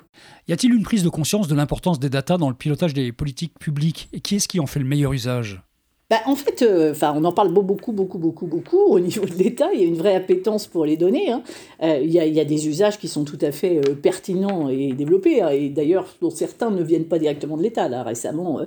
Y 0.47 0.53
a-t-il 0.53 0.73
une 0.73 0.83
prise 0.83 1.03
de 1.03 1.09
conscience 1.09 1.47
de 1.47 1.55
l'importance 1.55 1.99
des 1.99 2.09
datas 2.09 2.37
dans 2.37 2.49
le 2.49 2.55
pilotage 2.55 2.93
des 2.93 3.11
politiques 3.11 3.57
publiques? 3.59 4.09
Et 4.11 4.19
qui 4.19 4.35
est-ce 4.35 4.47
qui 4.47 4.59
en 4.59 4.65
fait 4.65 4.79
le 4.79 4.85
meilleur 4.85 5.13
usage? 5.13 5.61
Bah, 6.09 6.21
en 6.25 6.35
fait, 6.35 6.63
euh, 6.63 6.95
on 7.01 7.23
en 7.23 7.31
parle 7.31 7.53
beaucoup, 7.53 7.91
beaucoup, 7.91 8.17
beaucoup, 8.17 8.47
beaucoup 8.47 8.79
au 8.79 8.99
niveau 8.99 9.25
de 9.25 9.33
l'État. 9.33 9.69
Il 9.73 9.81
y 9.81 9.83
a 9.83 9.87
une 9.87 9.97
vraie 9.97 10.15
appétence 10.15 10.65
pour 10.65 10.83
les 10.85 10.97
données. 10.97 11.29
Hein. 11.29 11.43
Euh, 11.83 11.99
il, 12.01 12.09
y 12.09 12.39
a, 12.39 12.45
des 12.45 12.67
usages 12.67 12.97
qui 12.97 13.07
sont 13.07 13.25
tout 13.25 13.37
à 13.41 13.51
fait 13.51 13.77
euh, 13.77 13.93
pertinents 13.93 14.69
et 14.69 14.93
développés. 14.93 15.43
Hein. 15.43 15.49
et 15.49 15.69
d'ailleurs, 15.69 16.07
dont 16.19 16.31
certains 16.31 16.71
ne 16.71 16.81
viennent 16.81 17.05
pas 17.05 17.19
directement 17.19 17.57
de 17.57 17.61
l'État. 17.61 17.87
Récemment, 18.03 18.61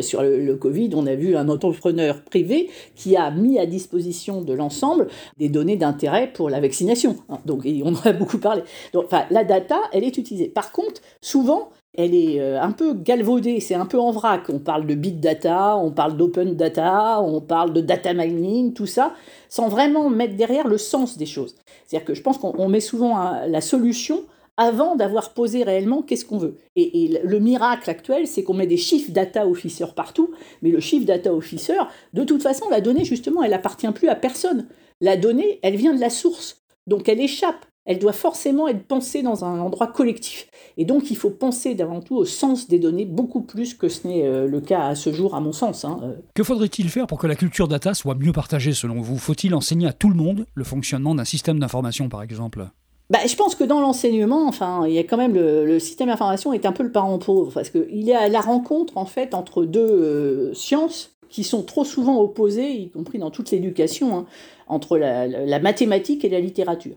sur 0.00 0.22
le, 0.22 0.56
Covid, 0.56 0.90
on 0.94 1.06
a 1.06 1.14
vu 1.14 1.36
un 1.36 1.48
entrepreneur 1.48 2.22
privé 2.22 2.70
qui 2.94 3.16
a 3.16 3.30
mis 3.30 3.58
à 3.58 3.66
disposition 3.66 4.40
de 4.40 4.52
l'ensemble 4.54 5.08
des 5.38 5.48
données 5.48 5.76
d'intérêt 5.76 6.30
pour 6.32 6.48
la 6.50 6.60
vaccination. 6.60 7.16
Hein. 7.28 7.38
Donc, 7.44 7.66
on 7.66 7.94
en 7.94 8.00
a 8.04 8.12
beaucoup 8.14 8.38
parlé. 8.38 8.62
Donc, 8.92 9.06
la 9.30 9.44
data, 9.44 9.80
elle 9.92 10.04
est 10.04 10.16
utilisée. 10.16 10.48
Par 10.48 10.72
contre, 10.72 11.02
souvent, 11.20 11.70
elle 11.96 12.14
est 12.14 12.40
euh, 12.40 12.60
un 12.60 12.72
peu 12.72 12.94
galvaudée, 12.94 13.60
c'est 13.60 13.74
un 13.74 13.86
peu 13.86 13.98
en 13.98 14.10
vrac. 14.10 14.44
On 14.48 14.58
parle 14.58 14.86
de 14.86 14.94
big 14.94 15.20
data, 15.20 15.76
on 15.76 15.90
parle 15.90 16.16
d'open 16.16 16.54
data, 16.54 17.20
on 17.20 17.40
parle 17.40 17.72
de 17.72 17.80
data 17.80 18.14
mining, 18.14 18.72
tout 18.74 18.86
ça, 18.86 19.14
sans 19.48 19.68
vraiment 19.68 20.08
mettre 20.10 20.36
derrière 20.36 20.68
le 20.68 20.78
sens 20.78 21.16
des 21.18 21.26
choses. 21.26 21.54
C'est-à-dire 21.86 22.06
que 22.06 22.14
je 22.14 22.22
pense 22.22 22.38
qu'on 22.38 22.68
met 22.68 22.80
souvent 22.80 23.40
la 23.46 23.60
solution 23.60 24.22
avant 24.56 24.96
d'avoir 24.96 25.34
posé 25.34 25.62
réellement 25.64 26.02
qu'est-ce 26.02 26.24
qu'on 26.24 26.38
veut. 26.38 26.56
Et, 26.76 27.20
le 27.22 27.38
miracle 27.38 27.90
actuel, 27.90 28.26
c'est 28.26 28.42
qu'on 28.42 28.54
met 28.54 28.66
des 28.66 28.76
chiffres 28.76 29.10
data 29.10 29.46
officer 29.46 29.86
partout, 29.94 30.30
mais 30.62 30.70
le 30.70 30.80
chiffre 30.80 31.06
data 31.06 31.32
officer, 31.32 31.78
de 32.14 32.24
toute 32.24 32.42
façon, 32.42 32.68
la 32.70 32.80
donnée, 32.80 33.04
justement, 33.04 33.42
elle 33.42 33.54
appartient 33.54 33.90
plus 33.90 34.08
à 34.08 34.14
personne. 34.14 34.66
La 35.00 35.16
donnée, 35.16 35.60
elle 35.62 35.76
vient 35.76 35.94
de 35.94 36.00
la 36.00 36.10
source. 36.10 36.62
Donc 36.86 37.08
elle 37.08 37.20
échappe 37.20 37.66
elle 37.86 38.00
doit 38.00 38.12
forcément 38.12 38.68
être 38.68 38.84
pensée 38.84 39.22
dans 39.22 39.44
un 39.44 39.60
endroit 39.60 39.86
collectif. 39.86 40.48
Et 40.76 40.84
donc, 40.84 41.10
il 41.10 41.16
faut 41.16 41.30
penser 41.30 41.74
d'avant 41.74 42.00
tout 42.00 42.16
au 42.16 42.24
sens 42.24 42.68
des 42.68 42.78
données, 42.78 43.06
beaucoup 43.06 43.40
plus 43.40 43.74
que 43.74 43.88
ce 43.88 44.06
n'est 44.06 44.26
euh, 44.26 44.46
le 44.46 44.60
cas 44.60 44.88
à 44.88 44.94
ce 44.94 45.12
jour, 45.12 45.34
à 45.34 45.40
mon 45.40 45.52
sens. 45.52 45.84
Hein, 45.84 46.00
euh. 46.02 46.16
Que 46.34 46.42
faudrait-il 46.42 46.90
faire 46.90 47.06
pour 47.06 47.18
que 47.18 47.28
la 47.28 47.36
culture 47.36 47.68
data 47.68 47.94
soit 47.94 48.16
mieux 48.16 48.32
partagée, 48.32 48.72
selon 48.72 49.00
vous? 49.00 49.16
Faut-il 49.18 49.54
enseigner 49.54 49.86
à 49.86 49.92
tout 49.92 50.08
le 50.08 50.16
monde 50.16 50.46
le 50.54 50.64
fonctionnement 50.64 51.14
d'un 51.14 51.24
système 51.24 51.60
d'information, 51.60 52.08
par 52.08 52.22
exemple? 52.22 52.66
Bah, 53.08 53.20
je 53.24 53.36
pense 53.36 53.54
que 53.54 53.62
dans 53.62 53.80
l'enseignement, 53.80 54.48
enfin, 54.48 54.84
il 54.88 54.92
y 54.92 54.98
a 54.98 55.04
quand 55.04 55.16
même 55.16 55.34
le, 55.34 55.78
système 55.78 56.08
d'information 56.08 56.52
est 56.52 56.66
un 56.66 56.72
peu 56.72 56.82
le 56.82 56.90
parent 56.90 57.18
pauvre 57.20 57.52
parce 57.54 57.70
qu'il 57.70 58.08
est 58.08 58.16
à 58.16 58.28
la 58.28 58.40
rencontre 58.40 58.96
en 58.96 59.06
fait 59.06 59.32
entre 59.32 59.64
deux 59.64 59.80
euh, 59.80 60.54
sciences 60.54 61.16
qui 61.28 61.44
sont 61.44 61.62
trop 61.62 61.84
souvent 61.84 62.20
opposées, 62.20 62.72
y 62.72 62.90
compris 62.90 63.18
dans 63.18 63.30
toute 63.30 63.52
l'éducation, 63.52 64.16
hein, 64.16 64.26
entre 64.66 64.98
la 64.98 65.58
mathématique 65.60 66.24
et 66.24 66.28
la 66.28 66.40
littérature. 66.40 66.96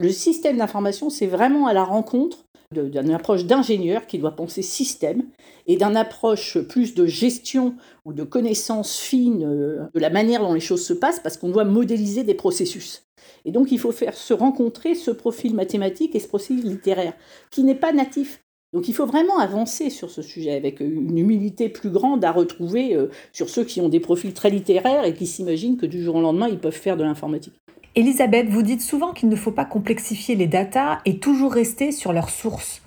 Le 0.00 0.12
système 0.12 0.56
d'information, 0.56 1.10
c'est 1.10 1.26
vraiment 1.26 1.66
à 1.66 1.74
la 1.74 1.84
rencontre 1.84 2.46
d'une 2.72 3.10
approche 3.10 3.44
d'ingénieur 3.44 4.06
qui 4.06 4.18
doit 4.18 4.34
penser 4.34 4.62
système 4.62 5.24
et 5.66 5.76
d'une 5.76 5.94
approche 5.94 6.56
plus 6.58 6.94
de 6.94 7.04
gestion 7.04 7.74
ou 8.06 8.14
de 8.14 8.22
connaissance 8.22 8.96
fine 8.98 9.44
euh, 9.44 9.84
de 9.92 10.00
la 10.00 10.08
manière 10.08 10.40
dont 10.40 10.54
les 10.54 10.60
choses 10.60 10.86
se 10.86 10.94
passent 10.94 11.20
parce 11.20 11.36
qu'on 11.36 11.50
doit 11.50 11.64
modéliser 11.64 12.22
des 12.22 12.32
processus. 12.32 13.02
Et 13.44 13.52
donc 13.52 13.72
il 13.72 13.78
faut 13.78 13.92
faire 13.92 14.14
se 14.14 14.32
rencontrer 14.32 14.94
ce 14.94 15.10
profil 15.10 15.54
mathématique 15.54 16.14
et 16.14 16.20
ce 16.20 16.28
profil 16.28 16.62
littéraire 16.62 17.12
qui 17.50 17.62
n'est 17.62 17.74
pas 17.74 17.92
natif. 17.92 18.40
Donc 18.72 18.88
il 18.88 18.94
faut 18.94 19.06
vraiment 19.06 19.38
avancer 19.38 19.90
sur 19.90 20.08
ce 20.08 20.22
sujet 20.22 20.52
avec 20.52 20.80
une 20.80 21.18
humilité 21.18 21.68
plus 21.68 21.90
grande 21.90 22.24
à 22.24 22.32
retrouver 22.32 22.94
euh, 22.94 23.08
sur 23.34 23.50
ceux 23.50 23.64
qui 23.64 23.82
ont 23.82 23.90
des 23.90 24.00
profils 24.00 24.32
très 24.32 24.48
littéraires 24.48 25.04
et 25.04 25.12
qui 25.12 25.26
s'imaginent 25.26 25.76
que 25.76 25.86
du 25.86 26.02
jour 26.02 26.14
au 26.14 26.22
lendemain 26.22 26.48
ils 26.48 26.58
peuvent 26.58 26.72
faire 26.72 26.96
de 26.96 27.02
l'informatique. 27.02 27.60
Elisabeth, 27.96 28.48
vous 28.48 28.62
dites 28.62 28.82
souvent 28.82 29.12
qu'il 29.12 29.28
ne 29.28 29.34
faut 29.34 29.50
pas 29.50 29.64
complexifier 29.64 30.36
les 30.36 30.46
datas 30.46 31.00
et 31.04 31.18
toujours 31.18 31.52
rester 31.52 31.90
sur 31.90 32.12
leurs 32.12 32.30
sources. 32.30 32.82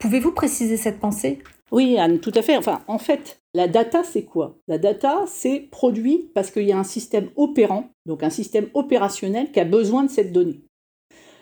Pouvez-vous 0.00 0.32
préciser 0.32 0.76
cette 0.76 0.98
pensée? 0.98 1.38
Oui, 1.70 1.96
Anne, 1.96 2.18
tout 2.18 2.32
à 2.34 2.42
fait. 2.42 2.56
Enfin, 2.56 2.80
en 2.88 2.98
fait, 2.98 3.40
la 3.54 3.68
data, 3.68 4.02
c'est 4.02 4.24
quoi? 4.24 4.58
La 4.66 4.78
data, 4.78 5.24
c'est 5.28 5.60
produit 5.70 6.28
parce 6.34 6.50
qu'il 6.50 6.64
y 6.64 6.72
a 6.72 6.78
un 6.78 6.84
système 6.84 7.30
opérant, 7.36 7.90
donc 8.04 8.24
un 8.24 8.30
système 8.30 8.66
opérationnel 8.74 9.52
qui 9.52 9.60
a 9.60 9.64
besoin 9.64 10.02
de 10.02 10.10
cette 10.10 10.32
donnée. 10.32 10.60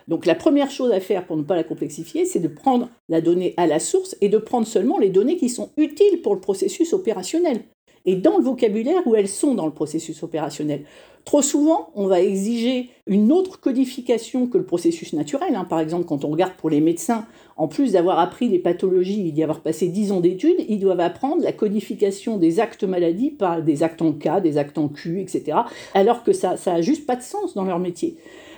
Donc 0.09 0.27
la 0.27 0.35
première 0.35 0.71
chose 0.71 0.93
à 0.93 1.01
faire 1.01 1.27
pour 1.27 1.39
ne 1.39 1.43
pas 1.43 1.57
la 1.57 1.65
complexifier, 1.65 2.27
c'est 2.27 2.39
de 2.39 2.49
prendre 2.49 2.91
la 3.09 3.23
donnée 3.23 3.55
à 3.57 3.67
la 3.67 3.81
source 3.81 4.15
et 4.21 4.29
de 4.29 4.39
prendre 4.39 4.67
seulement 4.67 4.99
les 4.99 5.11
données 5.11 5.37
qui 5.37 5.49
sont 5.49 5.71
utiles 5.79 6.21
pour 6.23 6.35
le 6.35 6.41
processus 6.41 6.93
opérationnel 6.93 7.65
et 8.07 8.17
dans 8.17 8.39
le 8.39 8.45
vocabulaire 8.45 9.07
où 9.07 9.15
elles 9.15 9.29
sont 9.29 9.55
dans 9.55 9.67
le 9.67 9.73
processus 9.73 10.23
opérationnel. 10.23 10.85
Trop 11.27 11.43
souvent, 11.43 11.91
on 11.97 12.07
va 12.07 12.21
exiger 12.21 12.89
une 13.09 13.33
autre 13.33 13.59
codification 13.59 14.47
que 14.47 14.59
le 14.59 14.65
processus 14.65 15.13
naturel. 15.13 15.57
Hein. 15.57 15.65
Par 15.65 15.81
exemple, 15.81 16.05
quand 16.05 16.25
on 16.25 16.29
regarde 16.29 16.53
pour 16.53 16.71
les 16.71 16.81
médecins, 16.81 17.27
en 17.57 17.67
plus 17.67 17.93
d'avoir 17.93 18.21
appris 18.21 18.49
les 18.49 18.61
pathologies 18.61 19.27
et 19.27 19.33
d'y 19.33 19.43
avoir 19.43 19.61
passé 19.61 19.89
10 19.89 20.13
ans 20.13 20.21
d'études, 20.21 20.65
ils 20.69 20.79
doivent 20.79 21.01
apprendre 21.01 21.43
la 21.43 21.51
codification 21.51 22.37
des 22.37 22.61
actes 22.61 22.85
maladie 22.85 23.31
par 23.31 23.61
des 23.61 23.83
actes 23.83 24.03
en 24.03 24.13
K, 24.13 24.41
des 24.41 24.57
actes 24.57 24.79
en 24.79 24.87
Q, 24.87 25.21
etc. 25.21 25.59
Alors 25.95 26.23
que 26.23 26.33
ça 26.33 26.57
n'a 26.65 26.81
juste 26.81 27.07
pas 27.07 27.17
de 27.17 27.23
sens 27.23 27.55
dans 27.55 27.65
leur 27.65 27.81
métier. 27.81 28.17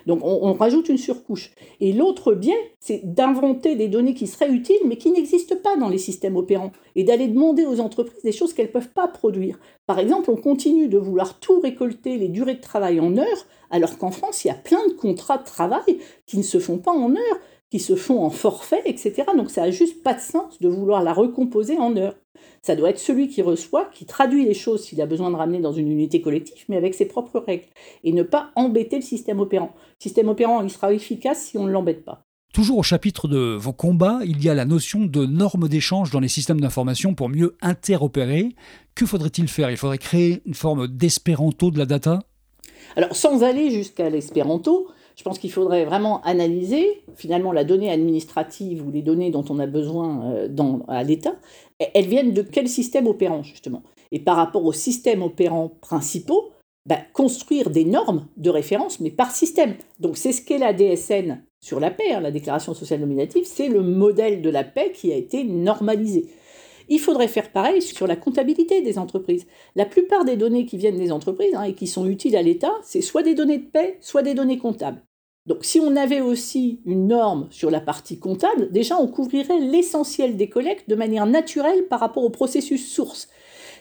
Donc 0.09 0.21
on, 0.23 0.55
rajoute 0.55 0.89
une 0.89 0.97
surcouche. 0.97 1.53
Et 1.81 1.93
l'autre 1.93 2.33
bien, 2.33 2.57
c'est 2.81 3.03
d'inventer 3.05 3.77
des 3.77 3.89
données 3.89 4.15
qui 4.15 4.27
seraient 4.27 4.51
utiles, 4.51 4.81
mais 4.87 4.97
qui 4.97 5.11
n'existent 5.11 5.57
pas 5.63 5.77
dans 5.77 5.91
les 5.91 5.99
systèmes 5.99 6.37
opérants, 6.37 6.73
et 6.97 7.05
d'aller 7.05 7.29
demander 7.29 7.67
aux 7.67 7.79
entreprises 7.79 8.23
des 8.23 8.33
choses 8.33 8.55
qu'elles 8.55 8.69
ne 8.69 8.73
peuvent 8.73 8.89
pas 8.89 9.07
produire. 9.07 9.61
Par 9.87 9.99
exemple, 9.99 10.31
on 10.31 10.37
continue 10.37 10.89
de 10.89 10.97
vouloir 10.97 11.39
tout 11.41 11.61
récolter, 11.61 12.17
les 12.17 12.29
durées 12.29 12.55
de 12.55 12.63
travail 12.63 13.01
en 13.01 13.19
heures, 13.19 13.47
alors 13.71 13.99
qu'en 13.99 14.11
France, 14.11 14.47
il 14.47 14.49
y 14.49 14.51
a 14.51 14.55
plein 14.55 14.81
de 14.89 14.95
contrats 14.95 15.37
de 15.37 15.45
travail 15.45 15.99
qui 16.25 16.39
ne 16.39 16.43
se 16.43 16.59
font 16.59 16.79
pas 16.79 16.93
en 16.93 17.11
heures, 17.11 17.41
qui 17.71 17.79
se 17.79 17.95
font 17.95 18.25
en 18.25 18.31
forfait, 18.31 18.81
etc. 18.87 19.25
Donc 19.37 19.51
ça 19.51 19.61
n'a 19.61 19.71
juste 19.71 20.03
pas 20.03 20.15
de 20.15 20.21
sens 20.21 20.59
de 20.59 20.69
vouloir 20.69 21.03
la 21.03 21.13
recomposer 21.13 21.77
en 21.77 21.95
heures. 21.99 22.17
Ça 22.63 22.77
doit 22.77 22.91
être 22.91 22.99
celui 22.99 23.29
qui 23.29 23.43
reçoit, 23.43 23.87
qui 23.93 24.05
traduit 24.05 24.45
les 24.45 24.55
choses 24.55 24.85
s'il 24.85 25.01
a 25.01 25.07
besoin 25.07 25.31
de 25.31 25.37
ramener 25.37 25.61
dans 25.61 25.73
une 25.73 25.91
unité 25.91 26.21
collective, 26.21 26.65
mais 26.69 26.77
avec 26.77 26.95
ses 26.95 27.07
propres 27.07 27.39
règles. 27.39 27.67
Et 28.05 28.13
ne 28.13 28.23
pas 28.23 28.51
embêter 28.57 28.97
le 28.97 29.03
système 29.03 29.41
opérant. 29.41 29.75
Le 29.77 30.03
système 30.03 30.29
opérant, 30.29 30.63
il 30.63 30.71
sera 30.71 30.93
efficace 30.93 31.47
si 31.47 31.59
on 31.59 31.65
ne 31.65 31.71
l'embête 31.71 32.05
pas. 32.05 32.23
Toujours 32.53 32.79
au 32.79 32.83
chapitre 32.83 33.29
de 33.29 33.57
vos 33.57 33.75
combats, 33.75 34.21
il 34.25 34.43
y 34.43 34.49
a 34.49 34.55
la 34.55 34.65
notion 34.65 35.05
de 35.05 35.27
normes 35.27 35.69
d'échange 35.69 36.11
dans 36.11 36.21
les 36.21 36.29
systèmes 36.29 36.61
d'information 36.61 37.15
pour 37.15 37.29
mieux 37.29 37.57
interopérer. 37.61 38.49
Que 38.95 39.07
faudrait-il 39.07 39.49
faire? 39.49 39.71
Il 39.71 39.77
faudrait 39.77 39.99
créer 39.99 40.43
une 40.47 40.55
forme 40.55 40.89
d'espéranto 40.89 41.71
de 41.71 41.79
la 41.79 41.87
data? 41.87 42.21
Alors, 42.97 43.15
sans 43.15 43.43
aller 43.43 43.71
jusqu'à 43.71 44.09
l'espéranto, 44.09 44.89
je 45.19 45.25
pense 45.25 45.41
qu'il 45.41 45.51
faudrait 45.51 45.85
vraiment 45.85 46.21
analyser 46.23 47.03
finalement 47.17 47.51
la 47.51 47.65
donnée 47.65 47.91
administrative 47.91 48.87
ou 48.87 48.93
les 48.93 49.03
données 49.03 49.33
dont 49.33 49.45
on 49.51 49.59
a 49.59 49.67
besoin 49.67 50.25
euh, 50.31 50.49
dans, 50.49 50.83
à 50.87 51.03
l'État. 51.03 51.35
Elles 51.81 52.07
viennent 52.07 52.33
de 52.33 52.43
quel 52.43 52.69
système 52.69 53.09
opérant 53.09 53.43
justement? 53.43 53.83
Et 54.13 54.21
par 54.21 54.37
rapport 54.37 54.65
aux 54.65 54.73
systèmes 54.73 55.25
opérants 55.25 55.73
principaux, 55.81 56.51
bah, 56.87 57.01
construire 57.13 57.71
des 57.71 57.85
normes 57.85 58.29
de 58.37 58.49
référence, 58.49 59.01
mais 59.01 59.11
par 59.11 59.33
système. 59.33 59.75
Donc 59.99 60.17
c'est 60.17 60.33
ce 60.33 60.41
qu'est 60.41 60.57
la 60.57 60.73
DSN 60.73 61.43
sur 61.61 61.81
la 61.81 61.91
paix, 61.91 62.13
hein, 62.13 62.21
la 62.21 62.31
déclaration 62.31 62.73
sociale 62.73 63.01
nominative, 63.01 63.45
c'est 63.45 63.69
le 63.69 63.83
modèle 63.83 64.41
de 64.41 64.51
la 64.51 64.63
paix 64.63 64.93
qui 64.95 65.13
a 65.13 65.17
été 65.17 65.43
normalisé. 65.43 66.27
Il 66.89 67.01
faudrait 67.01 67.29
faire 67.29 67.51
pareil 67.51 67.83
sur 67.83 68.07
la 68.07 68.17
comptabilité 68.17 68.83
des 68.83 68.99
entreprises. 68.99 69.47
La 69.75 69.85
plupart 69.85 70.25
des 70.25 70.37
données 70.37 70.65
qui 70.65 70.79
viennent 70.79 70.97
des 70.97 71.13
entreprises 71.13 71.55
hein, 71.55 71.65
et 71.65 71.75
qui 71.75 71.89
sont 71.89 72.07
utiles 72.07 72.37
à 72.37 72.43
l'État, 72.43 72.73
c'est 72.83 73.03
soit 73.03 73.25
des 73.25 73.35
données 73.35 73.59
de 73.59 73.67
paix, 73.67 73.99
soit 74.01 74.23
des 74.23 74.35
données 74.35 74.59
comptables. 74.59 75.03
Donc 75.49 75.65
si 75.65 75.81
on 75.81 75.97
avait 75.97 76.21
aussi 76.21 76.81
une 76.85 77.09
norme 77.09 77.47
sur 77.51 77.71
la 77.71 77.81
partie 77.81 78.19
comptable, 78.19 78.71
déjà 78.71 78.99
on 79.01 79.09
couvrirait 79.09 79.59
l'essentiel 79.59 80.37
des 80.37 80.51
collectes 80.51 80.91
de 80.91 80.95
manière 80.95 81.25
naturelle 81.25 81.87
par 81.89 82.01
rapport 82.01 82.23
au 82.23 82.29
processus 82.29 82.87
source. 82.87 83.29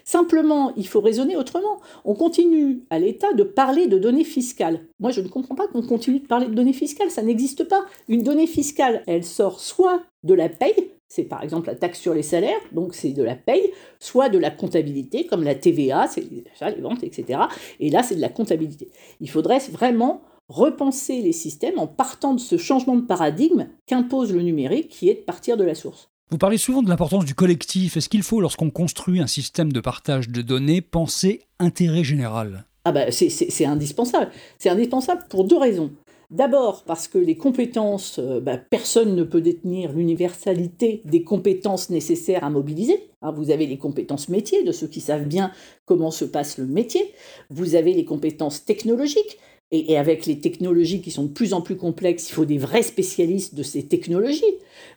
Simplement, 0.05 0.71
il 0.77 0.87
faut 0.87 1.01
raisonner 1.01 1.35
autrement. 1.35 1.81
On 2.05 2.15
continue 2.15 2.85
à 2.89 2.99
l'État 2.99 3.33
de 3.33 3.43
parler 3.43 3.87
de 3.87 3.99
données 3.99 4.23
fiscales. 4.23 4.79
Moi, 5.01 5.11
je 5.11 5.19
ne 5.19 5.27
comprends 5.27 5.55
pas 5.55 5.67
qu'on 5.67 5.81
continue 5.81 6.21
de 6.21 6.25
parler 6.25 6.47
de 6.47 6.53
données 6.53 6.71
fiscales, 6.71 7.11
ça 7.11 7.21
n'existe 7.21 7.65
pas. 7.65 7.85
Une 8.07 8.23
donnée 8.23 8.47
fiscale, 8.47 9.03
elle 9.05 9.25
sort 9.25 9.59
soit 9.59 10.01
de 10.23 10.33
la 10.33 10.47
paye, 10.47 10.91
c'est 11.09 11.25
par 11.25 11.43
exemple 11.43 11.67
la 11.67 11.75
taxe 11.75 11.99
sur 11.99 12.13
les 12.13 12.23
salaires, 12.23 12.61
donc 12.71 12.95
c'est 12.95 13.11
de 13.11 13.23
la 13.23 13.35
paye, 13.35 13.73
soit 13.99 14.29
de 14.29 14.37
la 14.37 14.51
comptabilité, 14.51 15.25
comme 15.25 15.43
la 15.43 15.55
TVA, 15.55 16.07
c'est 16.07 16.21
les 16.21 16.45
les 16.61 16.81
ventes, 16.81 17.03
etc. 17.03 17.41
Et 17.81 17.89
là, 17.89 18.03
c'est 18.03 18.15
de 18.15 18.21
la 18.21 18.29
comptabilité. 18.29 18.87
Il 19.19 19.29
faudrait 19.29 19.59
vraiment 19.69 20.21
repenser 20.49 21.21
les 21.21 21.33
systèmes 21.33 21.79
en 21.79 21.87
partant 21.87 22.33
de 22.33 22.39
ce 22.39 22.57
changement 22.57 22.95
de 22.95 23.01
paradigme 23.01 23.67
qu'impose 23.85 24.31
le 24.31 24.41
numérique, 24.41 24.89
qui 24.89 25.09
est 25.09 25.15
de 25.15 25.19
partir 25.19 25.57
de 25.57 25.63
la 25.63 25.75
source. 25.75 26.09
Vous 26.29 26.37
parlez 26.37 26.57
souvent 26.57 26.81
de 26.81 26.89
l'importance 26.89 27.25
du 27.25 27.35
collectif. 27.35 27.95
Est-ce 27.95 28.09
qu'il 28.09 28.23
faut, 28.23 28.41
lorsqu'on 28.41 28.69
construit 28.69 29.21
un 29.21 29.27
système 29.27 29.71
de 29.71 29.79
partage 29.79 30.29
de 30.29 30.41
données, 30.41 30.81
penser 30.81 31.43
intérêt 31.59 32.03
général? 32.03 32.65
Ah 32.83 32.91
bah 32.91 33.11
c'est 33.11 33.65
indispensable. 33.65 34.31
C'est 34.59 34.69
indispensable 34.69 35.23
pour 35.29 35.43
deux 35.43 35.57
raisons. 35.57 35.91
D'abord 36.29 36.83
parce 36.83 37.07
que 37.07 37.17
les 37.17 37.37
compétences, 37.37 38.19
euh, 38.19 38.41
bah, 38.41 38.57
personne 38.57 39.15
ne 39.15 39.23
peut 39.23 39.39
détenir 39.39 39.93
l'universalité 39.93 41.01
des 41.05 41.23
compétences 41.23 41.89
nécessaires 41.89 42.43
à 42.43 42.49
mobiliser. 42.49 43.09
Hein, 43.21 43.31
vous 43.31 43.49
avez 43.49 43.65
les 43.65 43.77
compétences 43.77 44.27
métiers 44.27 44.63
de 44.63 44.73
ceux 44.73 44.87
qui 44.87 44.99
savent 44.99 45.25
bien 45.25 45.51
comment 45.85 46.11
se 46.11 46.25
passe 46.25 46.57
le 46.57 46.65
métier. 46.65 47.13
Vous 47.49 47.75
avez 47.75 47.93
les 47.93 48.03
compétences 48.03 48.65
technologiques 48.65 49.37
Et, 49.71 49.97
avec 49.97 50.25
les 50.25 50.39
technologies 50.39 51.01
qui 51.01 51.11
sont 51.11 51.23
de 51.23 51.31
plus 51.31 51.53
en 51.53 51.59
plus 51.59 51.75
complexes, 51.75 52.29
il 52.29 52.33
faut 52.33 52.45
des 52.45 52.57
vrais 52.57 52.83
spécialistes 52.83 53.53
de 53.53 53.63
ces 53.63 53.83
technologies. 53.83 54.43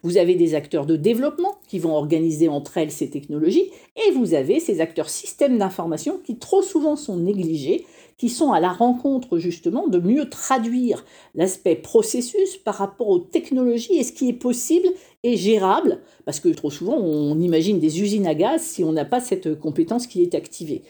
Vous 0.04 0.16
avez 0.16 0.36
des 0.36 0.54
acteurs 0.54 0.86
de 0.86 0.94
développement 0.94 1.56
qui 1.66 1.80
vont 1.80 1.96
organiser 1.96 2.48
entre 2.48 2.78
elles 2.78 2.92
ces 2.92 3.10
technologies, 3.10 3.68
et 3.96 4.12
vous 4.12 4.32
avez 4.32 4.60
ces 4.60 4.80
acteurs 4.80 5.10
systèmes 5.10 5.58
d'information 5.58 6.20
qui 6.24 6.36
trop 6.36 6.62
souvent 6.62 6.94
sont 6.94 7.16
négligés 7.16 7.84
qui 8.20 8.28
sont 8.28 8.52
à 8.52 8.60
la 8.60 8.70
rencontre 8.70 9.38
justement 9.38 9.88
de 9.88 9.98
mieux 9.98 10.28
traduire 10.28 11.06
l'aspect 11.34 11.74
processus 11.74 12.58
par 12.58 12.74
rapport 12.74 13.08
aux 13.08 13.18
technologies 13.18 13.96
et 13.96 14.04
ce 14.04 14.12
qui 14.12 14.28
est 14.28 14.34
possible 14.34 14.88
et 15.22 15.38
gérable, 15.38 16.02
parce 16.26 16.38
que 16.38 16.50
trop 16.50 16.70
souvent 16.70 16.98
on 16.98 17.40
imagine 17.40 17.80
des 17.80 18.02
usines 18.02 18.26
à 18.26 18.34
gaz 18.34 18.60
si 18.60 18.84
on 18.84 18.92
n'a 18.92 19.06
pas 19.06 19.20
cette 19.20 19.58
compétence 19.58 20.06
qui 20.06 20.20
est 20.22 20.34
activée. 20.34 20.82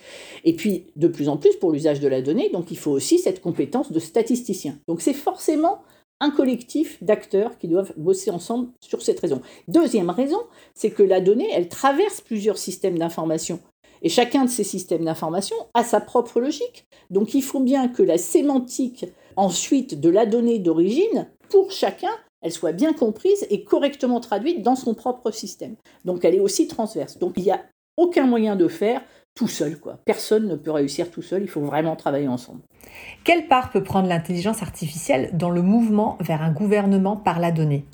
Et 0.42 0.56
puis 0.56 0.86
de 0.96 1.06
plus 1.06 1.28
en 1.28 1.36
plus 1.36 1.54
pour 1.54 1.70
l'usage 1.70 2.00
de 2.00 2.08
la 2.08 2.20
donnée, 2.20 2.50
donc 2.50 2.72
il 2.72 2.78
faut 2.78 2.90
aussi 2.90 3.20
cette 3.20 3.40
compétence 3.40 3.92
de 3.92 4.00
statisticien. 4.00 4.80
Donc 4.88 5.00
c'est 5.00 5.14
forcément 5.14 5.82
un 6.18 6.32
collectif 6.32 7.00
d'acteurs 7.00 7.58
qui 7.58 7.68
doivent 7.68 7.92
bosser 7.96 8.32
ensemble 8.32 8.70
sur 8.80 9.02
cette 9.02 9.20
raison. 9.20 9.40
Deuxième 9.68 10.10
raison, 10.10 10.40
c'est 10.74 10.90
que 10.90 11.04
la 11.04 11.20
donnée, 11.20 11.48
elle 11.52 11.68
traverse 11.68 12.20
plusieurs 12.22 12.58
systèmes 12.58 12.98
d'information. 12.98 13.60
Et 14.02 14.08
chacun 14.08 14.44
de 14.44 14.50
ces 14.50 14.64
systèmes 14.64 15.04
d'information 15.04 15.56
a 15.74 15.84
sa 15.84 16.00
propre 16.00 16.40
logique. 16.40 16.86
Donc 17.10 17.34
il 17.34 17.42
faut 17.42 17.60
bien 17.60 17.88
que 17.88 18.02
la 18.02 18.18
sémantique 18.18 19.06
ensuite 19.36 20.00
de 20.00 20.08
la 20.08 20.26
donnée 20.26 20.58
d'origine, 20.58 21.28
pour 21.50 21.70
chacun, 21.70 22.10
elle 22.42 22.52
soit 22.52 22.72
bien 22.72 22.92
comprise 22.92 23.46
et 23.50 23.64
correctement 23.64 24.20
traduite 24.20 24.62
dans 24.62 24.76
son 24.76 24.94
propre 24.94 25.30
système. 25.30 25.76
Donc 26.04 26.24
elle 26.24 26.34
est 26.34 26.40
aussi 26.40 26.66
transverse. 26.66 27.18
Donc 27.18 27.34
il 27.36 27.44
n'y 27.44 27.50
a 27.50 27.62
aucun 27.96 28.26
moyen 28.26 28.56
de 28.56 28.68
faire 28.68 29.02
tout 29.34 29.48
seul. 29.48 29.78
Personne 30.04 30.48
ne 30.48 30.56
peut 30.56 30.70
réussir 30.70 31.10
tout 31.10 31.22
seul, 31.22 31.42
il 31.42 31.48
faut 31.48 31.60
vraiment 31.60 31.96
travailler 31.96 32.28
ensemble. 32.28 32.60
Quelle 33.24 33.46
part 33.46 33.70
peut 33.70 33.82
prendre 33.82 34.08
l'intelligence 34.08 34.62
artificielle 34.62 35.30
dans 35.34 35.50
le 35.50 35.62
mouvement 35.62 36.16
vers 36.20 36.42
un 36.42 36.52
gouvernement 36.52 37.16
par 37.16 37.38
la 37.38 37.52
donnée? 37.52 37.84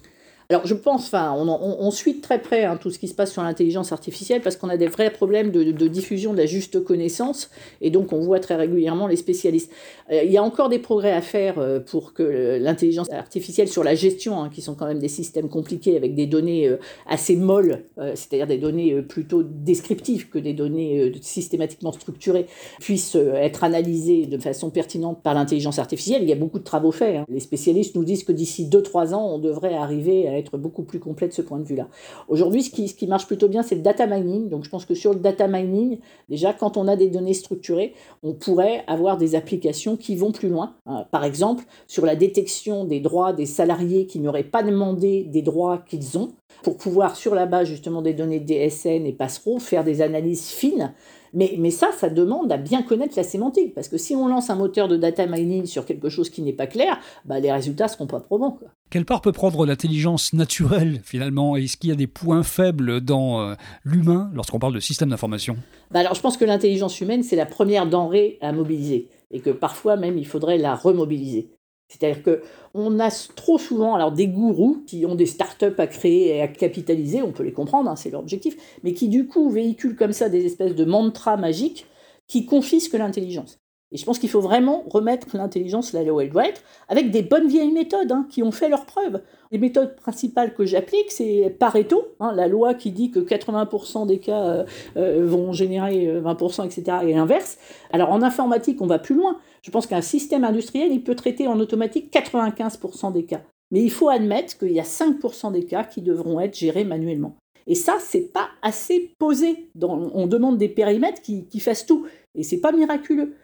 Alors 0.49 0.65
je 0.65 0.75
pense, 0.75 1.07
enfin, 1.07 1.35
on, 1.37 1.91
suit 1.91 2.21
très 2.21 2.41
près 2.41 2.65
hein, 2.65 2.79
tout 2.81 2.91
ce 2.91 3.01
qui 3.01 3.09
se 3.09 3.15
passe 3.15 3.33
sur 3.33 3.43
l'intelligence 3.43 3.91
artificielle 3.91 4.43
parce 4.43 4.55
qu'on 4.57 4.69
a 4.69 4.77
des 4.77 4.87
vrais 4.87 5.11
problèmes 5.11 5.51
de, 5.51 5.89
diffusion 5.89 6.33
de 6.33 6.39
la 6.39 6.47
juste 6.47 6.85
connaissance 6.85 7.51
et 7.81 7.91
donc 7.91 8.13
on 8.13 8.21
voit 8.21 8.39
très 8.39 8.55
régulièrement 8.55 9.09
les 9.09 9.17
spécialistes. 9.17 9.73
Euh, 10.13 10.23
il 10.23 10.31
y 10.31 10.37
a 10.37 10.43
encore 10.45 10.69
des 10.69 10.79
progrès 10.79 11.11
à 11.11 11.21
faire 11.21 11.59
euh, 11.59 11.81
pour 11.81 12.13
que 12.13 12.59
l'intelligence 12.61 13.11
artificielle 13.11 13.67
sur 13.67 13.83
la 13.83 13.97
gestion, 13.97 14.41
hein, 14.41 14.51
qui 14.53 14.63
sont 14.63 14.77
quand 14.77 14.87
même 14.87 15.01
des 15.01 15.09
systèmes 15.09 15.49
compliqués 15.49 15.97
avec 15.97 16.15
des 16.15 16.27
données 16.27 16.69
euh, 16.69 16.77
assez 17.07 17.35
molles, 17.35 17.85
c'est-à-dire 17.97 18.47
des 18.47 18.59
données 18.59 19.03
plutôt 19.03 19.43
descriptives 19.43 20.29
que 20.29 20.39
des 20.39 20.53
données 20.53 21.13
systématiquement 21.21 21.93
structurées, 21.93 22.47
puissent 22.81 23.17
être 23.17 23.65
analysées 23.65 24.27
de 24.27 24.39
façon 24.39 24.71
pertinente 24.71 25.23
par 25.23 25.35
l'intelligence 25.35 25.79
artificielle. 25.79 26.23
Il 26.23 26.29
y 26.29 26.33
a 26.33 26.37
beaucoup 26.37 26.59
de 26.59 26.65
travaux 26.65 26.93
faits. 26.93 27.17
Hein. 27.17 27.25
Les 27.29 27.41
spécialistes 27.41 27.95
nous 27.97 28.05
disent 28.05 28.25
que 28.25 28.33
d'ici 28.33 28.67
2-3 28.67 29.15
ans, 29.15 29.27
on 29.35 29.39
devrait 29.39 29.75
arriver 29.75 30.29
à 30.29 30.36
être 30.39 30.57
beaucoup 30.57 30.83
plus 30.83 30.99
complet 30.99 31.29
de 31.29 31.33
ce 31.33 31.43
point 31.43 31.59
de 31.59 31.65
vue-là. 31.65 31.89
Aujourd'hui, 32.29 32.63
ce 32.63 32.71
qui, 32.71 33.07
marche 33.07 33.27
plutôt 33.27 33.49
bien, 33.49 33.63
c'est 33.63 33.75
le 33.75 33.83
data 33.83 34.07
mining. 34.07 34.49
Donc 34.49 34.65
je 34.65 34.71
pense 34.71 34.85
que 34.85 34.95
sur 34.95 35.13
le 35.13 35.21
data 35.21 35.49
mining, 35.49 35.99
déjà, 36.29 36.53
quand 36.53 36.77
on 36.77 36.89
a 36.89 36.97
des 36.97 37.09
données 37.09 37.35
structurées, 37.35 37.95
on 38.23 38.35
pourrait 38.35 38.85
avoir 38.87 39.17
des 39.17 39.35
applications 39.35 39.97
qui 39.97 40.17
vont 40.17 40.33
plus 40.33 40.49
loin. 40.49 40.75
Euh, 40.89 41.03
par 41.11 41.25
exemple, 41.25 41.65
sur 41.87 42.07
la 42.07 42.17
détection 42.17 42.85
des 42.85 43.01
droits 43.01 43.33
des 43.33 43.47
salariés 43.47 44.07
qui 44.07 44.21
n'auraient 44.21 44.45
pas 44.45 44.63
demandé 44.63 45.25
des 45.25 45.43
droits 45.43 45.79
qu'ils 45.79 46.19
ont, 46.19 46.33
pour 46.63 46.77
pouvoir, 46.77 47.17
sur 47.17 47.35
la 47.35 47.47
base 47.47 47.69
justement 47.69 48.03
des 48.03 48.15
données 48.15 48.41
DSN 48.41 49.07
et 49.07 49.13
passeront, 49.13 49.59
faire 49.59 49.85
des 49.85 50.03
analyses 50.03 50.49
fines 50.49 50.93
mais, 51.37 51.71
ça, 51.71 51.91
ça 51.93 52.09
demande 52.09 52.51
à 52.51 52.57
bien 52.57 52.83
connaître 52.83 53.13
la 53.17 53.23
sémantique, 53.23 53.75
parce 53.75 53.89
que 53.89 53.99
si 53.99 54.17
on 54.17 54.27
lance 54.27 54.49
un 54.49 54.55
moteur 54.55 54.89
de 54.89 54.97
data 54.97 55.27
mining 55.27 55.67
sur 55.67 55.85
quelque 55.85 56.09
chose 56.09 56.31
qui 56.31 56.41
n'est 56.41 56.55
pas 56.55 56.67
clair, 56.67 56.99
bah, 57.27 57.41
les 57.41 57.53
résultats 57.53 57.89
seront 57.89 58.07
pas 58.07 58.21
probants. 58.21 58.59
Quelle 58.89 59.05
part 59.05 59.21
peut 59.21 59.33
prendre 59.33 59.67
l'intelligence 59.67 60.33
naturelle 60.33 61.01
finalement? 61.05 61.57
Est-ce 61.57 61.77
qu'il 61.77 61.91
y 61.91 61.93
a 61.93 61.97
des 61.97 62.07
points 62.07 62.43
faibles 62.43 63.03
dans 63.03 63.41
euh, 63.41 63.55
l'humain 63.85 64.31
lorsqu'on 64.35 64.59
parle 64.59 64.75
de 64.75 64.81
système 64.81 65.11
d'information? 65.11 65.57
Bah 65.91 66.01
Alors 66.01 66.15
je 66.15 66.23
pense 66.23 66.39
que 66.39 66.47
l'intelligence 66.47 67.01
humaine, 67.01 67.23
c'est 67.23 67.37
la 67.37 67.47
première 67.47 67.87
denrée 67.87 68.39
à 68.41 68.53
mobiliser, 68.53 69.09
et 69.31 69.41
que 69.41 69.51
parfois 69.51 69.97
même 69.97 70.17
il 70.17 70.27
faudrait 70.27 70.57
la 70.57 70.75
remobiliser. 70.75 71.51
C'est-à-dire 71.89 72.23
qu'on 72.23 72.99
a 72.99 73.11
trop 73.37 73.59
souvent 73.59 73.95
alors 73.95 74.13
des 74.13 74.27
gourous 74.27 74.83
qui 74.87 75.07
ont 75.07 75.15
des 75.15 75.27
startups 75.27 75.79
à 75.79 75.87
créer 75.87 76.37
et 76.37 76.43
à 76.43 76.49
capitaliser, 76.49 77.23
on 77.23 77.33
peut 77.33 77.45
les 77.45 77.53
comprendre, 77.53 77.89
hein, 77.89 77.97
c'est 77.97 78.11
leur 78.11 78.21
objectif, 78.21 78.57
mais 78.83 78.93
qui 78.93 79.09
du 79.09 79.27
coup 79.27 79.51
véhiculent 79.51 79.97
comme 79.97 80.13
ça 80.13 80.29
des 80.29 80.45
espèces 80.47 80.75
de 80.75 80.85
mantras 80.85 81.37
magiques 81.37 81.87
qui 82.27 82.45
confisquent 82.45 82.95
l'intelligence. 82.95 83.61
Et 83.93 83.99
je 83.99 84.05
pense 84.05 84.19
qu'il 84.19 84.29
faut 84.29 84.41
vraiment 84.41 84.83
remettre 84.91 85.37
l'intelligence 85.37 85.93
là 85.93 86.03
où 86.03 86.21
elle 86.21 86.31
doit 86.31 86.49
être, 86.49 86.61
avec 86.89 87.13
des 87.13 87.23
bonnes 87.23 87.47
vieilles 87.47 87.71
méthodes 87.71 88.11
hein, 88.11 88.27
qui 88.29 88.43
ont 88.43 88.51
fait 88.51 88.69
leurs 88.69 88.85
preuves. 88.85 89.23
Les 89.53 89.59
méthodes 89.59 89.95
principales 89.95 90.55
que 90.55 90.65
j'applique, 90.65 91.13
c'est 91.13 91.55
Pareto, 91.57 92.09
hein, 92.19 92.33
la 92.35 92.49
loi 92.49 92.75
qui 92.75 92.91
dit 92.91 93.13
que 93.13 93.21
80% 93.21 94.09
des 94.09 94.19
cas 94.19 94.43
euh, 94.43 94.65
euh, 94.97 95.25
vont 95.25 95.53
générer 95.53 96.21
20%, 96.21 96.63
euh, 96.63 96.65
etc., 96.65 96.99
et 97.07 97.15
l'inverse. 97.15 97.59
Alors 97.93 98.11
en 98.11 98.23
informatique, 98.23 98.83
on 98.83 98.87
va 98.87 98.99
plus 98.99 99.15
loin. 99.15 99.39
Je 99.67 99.73
pense 99.73 99.89
qu'un 99.89 100.01
système 100.01 100.45
industriel, 100.45 100.93
il 100.93 101.03
peut 101.03 101.17
traiter 101.17 101.49
en 101.49 101.59
automatique 101.59 102.13
95% 102.13 103.13
des 103.13 103.25
cas. 103.25 103.43
Mais 103.73 103.83
il 103.83 103.91
faut 103.91 104.09
admettre 104.09 104.57
qu'il 104.57 104.71
y 104.71 104.79
a 104.79 104.85
5% 104.85 105.51
des 105.51 105.65
cas 105.65 105.83
qui 105.83 106.03
devront 106.03 106.39
être 106.39 106.57
gérés 106.57 106.85
manuellement. 106.85 107.35
Et 107.67 107.75
ça, 107.75 107.97
c'est 107.99 108.33
pas 108.33 108.49
assez 108.63 109.11
posé. 109.19 109.69
on 109.83 110.29
demande 110.29 110.57
des 110.57 110.69
périmètres 110.69 111.21
qui, 111.21 111.59
fassent 111.59 111.85
tout. 111.85 112.07
Et 112.37 112.45
c'est 112.45 112.61
pas 112.61 112.71
miraculeux. 112.71 113.35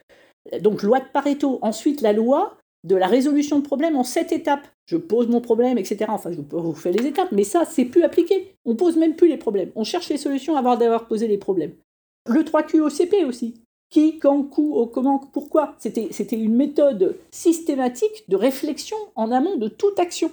Donc 0.61 0.85
loi 0.85 1.00
de 1.00 1.08
Pareto. 1.12 1.58
Ensuite, 1.61 2.02
la 2.02 2.12
loi 2.12 2.56
de 2.85 2.94
la 2.94 3.08
résolution 3.08 3.58
de 3.58 3.64
problème 3.64 3.96
en 3.96 4.04
sept 4.04 4.30
étapes. 4.30 4.68
Je 4.87 4.96
pose 4.96 5.26
mon 5.26 5.40
problème, 5.40 5.76
etc. 5.76 6.06
Enfin, 6.08 6.30
je 6.30 6.38
vous 6.40 6.72
faire 6.74 6.92
les 6.92 7.06
étapes, 7.06 7.32
mais 7.32 7.42
ça, 7.44 7.64
c'est 7.64 7.85
plus 7.85 8.04
appliqué. 8.04 8.54
On 8.64 8.76
pose 8.76 8.96
même 8.96 9.16
plus 9.16 9.28
les 9.28 9.38
problèmes. 9.38 9.72
On 9.74 9.82
cherche 9.82 10.08
les 10.08 10.18
solutions 10.18 10.56
avant 10.56 10.76
d'avoir 10.76 11.08
posé 11.08 11.26
les 11.26 11.38
problèmes. 11.38 11.74
Le 12.28 12.42
3QOCP 12.42 13.24
aussi. 13.24 13.54
Qui, 13.92 14.18
quand, 14.18 14.48
où, 14.57 14.87
comment, 14.87 15.18
pourquoi. 15.18 15.76
C'était 15.78 16.37
une 16.37 16.57
méthode 16.57 17.18
systématique 17.31 18.24
de 18.26 18.37
réflexion 18.37 18.96
en 19.16 19.31
amont 19.31 19.57
de 19.57 19.68
toute 19.68 20.00
action 20.00 20.31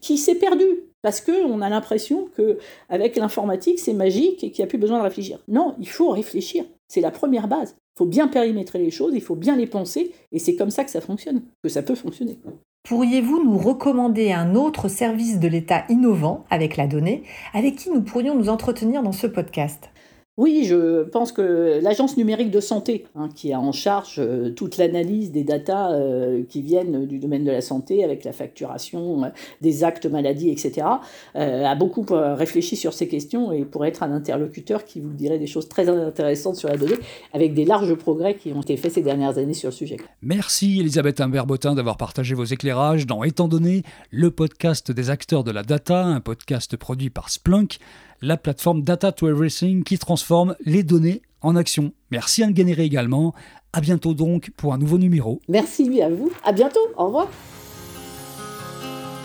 qui 0.00 0.16
s'est 0.16 0.36
perdue 0.36 0.84
parce 1.02 1.20
qu'on 1.20 1.60
a 1.60 1.68
l'impression 1.68 2.28
que 2.36 2.58
avec 2.88 3.16
l'informatique, 3.16 3.80
c'est 3.80 3.94
magique 3.94 4.44
et 4.44 4.52
qu'il 4.52 4.62
n'y 4.62 4.68
a 4.68 4.68
plus 4.68 4.78
besoin 4.78 4.98
de 4.98 5.02
réfléchir. 5.02 5.40
Non, 5.48 5.74
il 5.80 5.88
faut 5.88 6.10
réfléchir. 6.10 6.64
C'est 6.86 7.00
la 7.00 7.10
première 7.10 7.48
base. 7.48 7.74
Il 7.96 7.98
faut 7.98 8.06
bien 8.06 8.28
périmétrer 8.28 8.78
les 8.78 8.92
choses, 8.92 9.12
il 9.12 9.20
faut 9.20 9.34
bien 9.34 9.56
les 9.56 9.66
penser, 9.66 10.12
et 10.30 10.38
c'est 10.38 10.54
comme 10.54 10.70
ça 10.70 10.84
que 10.84 10.90
ça 10.90 11.00
fonctionne, 11.00 11.42
que 11.64 11.68
ça 11.68 11.82
peut 11.82 11.96
fonctionner. 11.96 12.38
Pourriez-vous 12.84 13.44
nous 13.44 13.58
recommander 13.58 14.30
un 14.30 14.54
autre 14.54 14.88
service 14.88 15.40
de 15.40 15.48
l'État 15.48 15.84
innovant 15.88 16.44
avec 16.48 16.76
la 16.76 16.86
donnée, 16.86 17.24
avec 17.54 17.74
qui 17.74 17.90
nous 17.90 18.02
pourrions 18.02 18.36
nous 18.36 18.48
entretenir 18.48 19.02
dans 19.02 19.12
ce 19.12 19.26
podcast? 19.26 19.90
Oui, 20.36 20.64
je 20.64 21.02
pense 21.02 21.32
que 21.32 21.80
l'agence 21.82 22.16
numérique 22.16 22.50
de 22.50 22.60
santé, 22.60 23.04
hein, 23.14 23.28
qui 23.34 23.52
a 23.52 23.60
en 23.60 23.72
charge 23.72 24.14
euh, 24.20 24.50
toute 24.50 24.78
l'analyse 24.78 25.32
des 25.32 25.44
datas 25.44 25.92
euh, 25.92 26.44
qui 26.48 26.62
viennent 26.62 27.04
du 27.04 27.18
domaine 27.18 27.44
de 27.44 27.50
la 27.50 27.60
santé, 27.60 28.04
avec 28.04 28.24
la 28.24 28.32
facturation 28.32 29.24
euh, 29.24 29.28
des 29.60 29.84
actes 29.84 30.06
maladies, 30.06 30.48
etc., 30.50 30.86
a 31.34 31.74
beaucoup 31.74 32.06
réfléchi 32.08 32.76
sur 32.76 32.92
ces 32.92 33.08
questions 33.08 33.52
et 33.52 33.64
pourrait 33.64 33.88
être 33.88 34.02
un 34.02 34.12
interlocuteur 34.12 34.84
qui 34.84 35.00
vous 35.00 35.12
dirait 35.12 35.38
des 35.38 35.46
choses 35.46 35.68
très 35.68 35.88
intéressantes 35.88 36.56
sur 36.56 36.68
la 36.68 36.76
donnée, 36.76 36.98
avec 37.32 37.54
des 37.54 37.64
larges 37.64 37.94
progrès 37.94 38.34
qui 38.34 38.52
ont 38.52 38.60
été 38.60 38.76
faits 38.76 38.92
ces 38.92 39.02
dernières 39.02 39.38
années 39.38 39.54
sur 39.54 39.68
le 39.68 39.74
sujet. 39.74 39.96
Merci 40.22 40.80
Elisabeth 40.80 41.20
Imbert-Botin 41.20 41.74
d'avoir 41.74 41.96
partagé 41.96 42.34
vos 42.34 42.44
éclairages 42.44 43.06
dans 43.06 43.22
Étant 43.22 43.48
donné, 43.48 43.82
le 44.10 44.30
podcast 44.30 44.90
des 44.90 45.10
acteurs 45.10 45.44
de 45.44 45.50
la 45.50 45.62
data, 45.62 46.04
un 46.04 46.20
podcast 46.20 46.76
produit 46.76 47.10
par 47.10 47.30
Splunk 47.30 47.78
la 48.22 48.36
plateforme 48.36 48.82
Data 48.82 49.12
to 49.12 49.28
Everything 49.28 49.82
qui 49.82 49.98
transforme 49.98 50.54
les 50.64 50.82
données 50.82 51.22
en 51.40 51.56
action. 51.56 51.92
Merci 52.10 52.42
Anne 52.42 52.52
Guénéré 52.52 52.84
également. 52.84 53.34
À 53.72 53.80
bientôt 53.80 54.14
donc 54.14 54.50
pour 54.56 54.74
un 54.74 54.78
nouveau 54.78 54.98
numéro. 54.98 55.40
Merci 55.48 56.02
à 56.02 56.08
vous. 56.08 56.30
À 56.44 56.52
bientôt. 56.52 56.80
Au 56.96 57.06
revoir. 57.06 57.28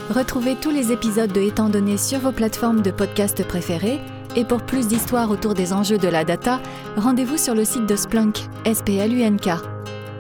Retrouvez 0.10 0.56
tous 0.56 0.70
les 0.70 0.92
épisodes 0.92 1.32
de 1.32 1.42
Étant 1.42 1.70
donné 1.70 1.98
sur 1.98 2.20
vos 2.20 2.32
plateformes 2.32 2.84
de 2.84 2.92
podcast 2.92 3.44
préférées. 3.44 4.00
Et 4.36 4.46
pour 4.46 4.62
plus 4.62 4.88
d'histoires 4.88 5.32
autour 5.32 5.54
des 5.54 5.74
enjeux 5.74 5.98
de 5.98 6.08
la 6.08 6.24
data, 6.24 6.62
rendez-vous 6.96 7.38
sur 7.38 7.56
le 7.56 7.66
site 7.66 7.88
de 7.88 7.96
Splunk, 7.96 8.38
S-P-L-U-N-K. 8.66 9.50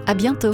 À 0.07 0.13
bientôt. 0.13 0.53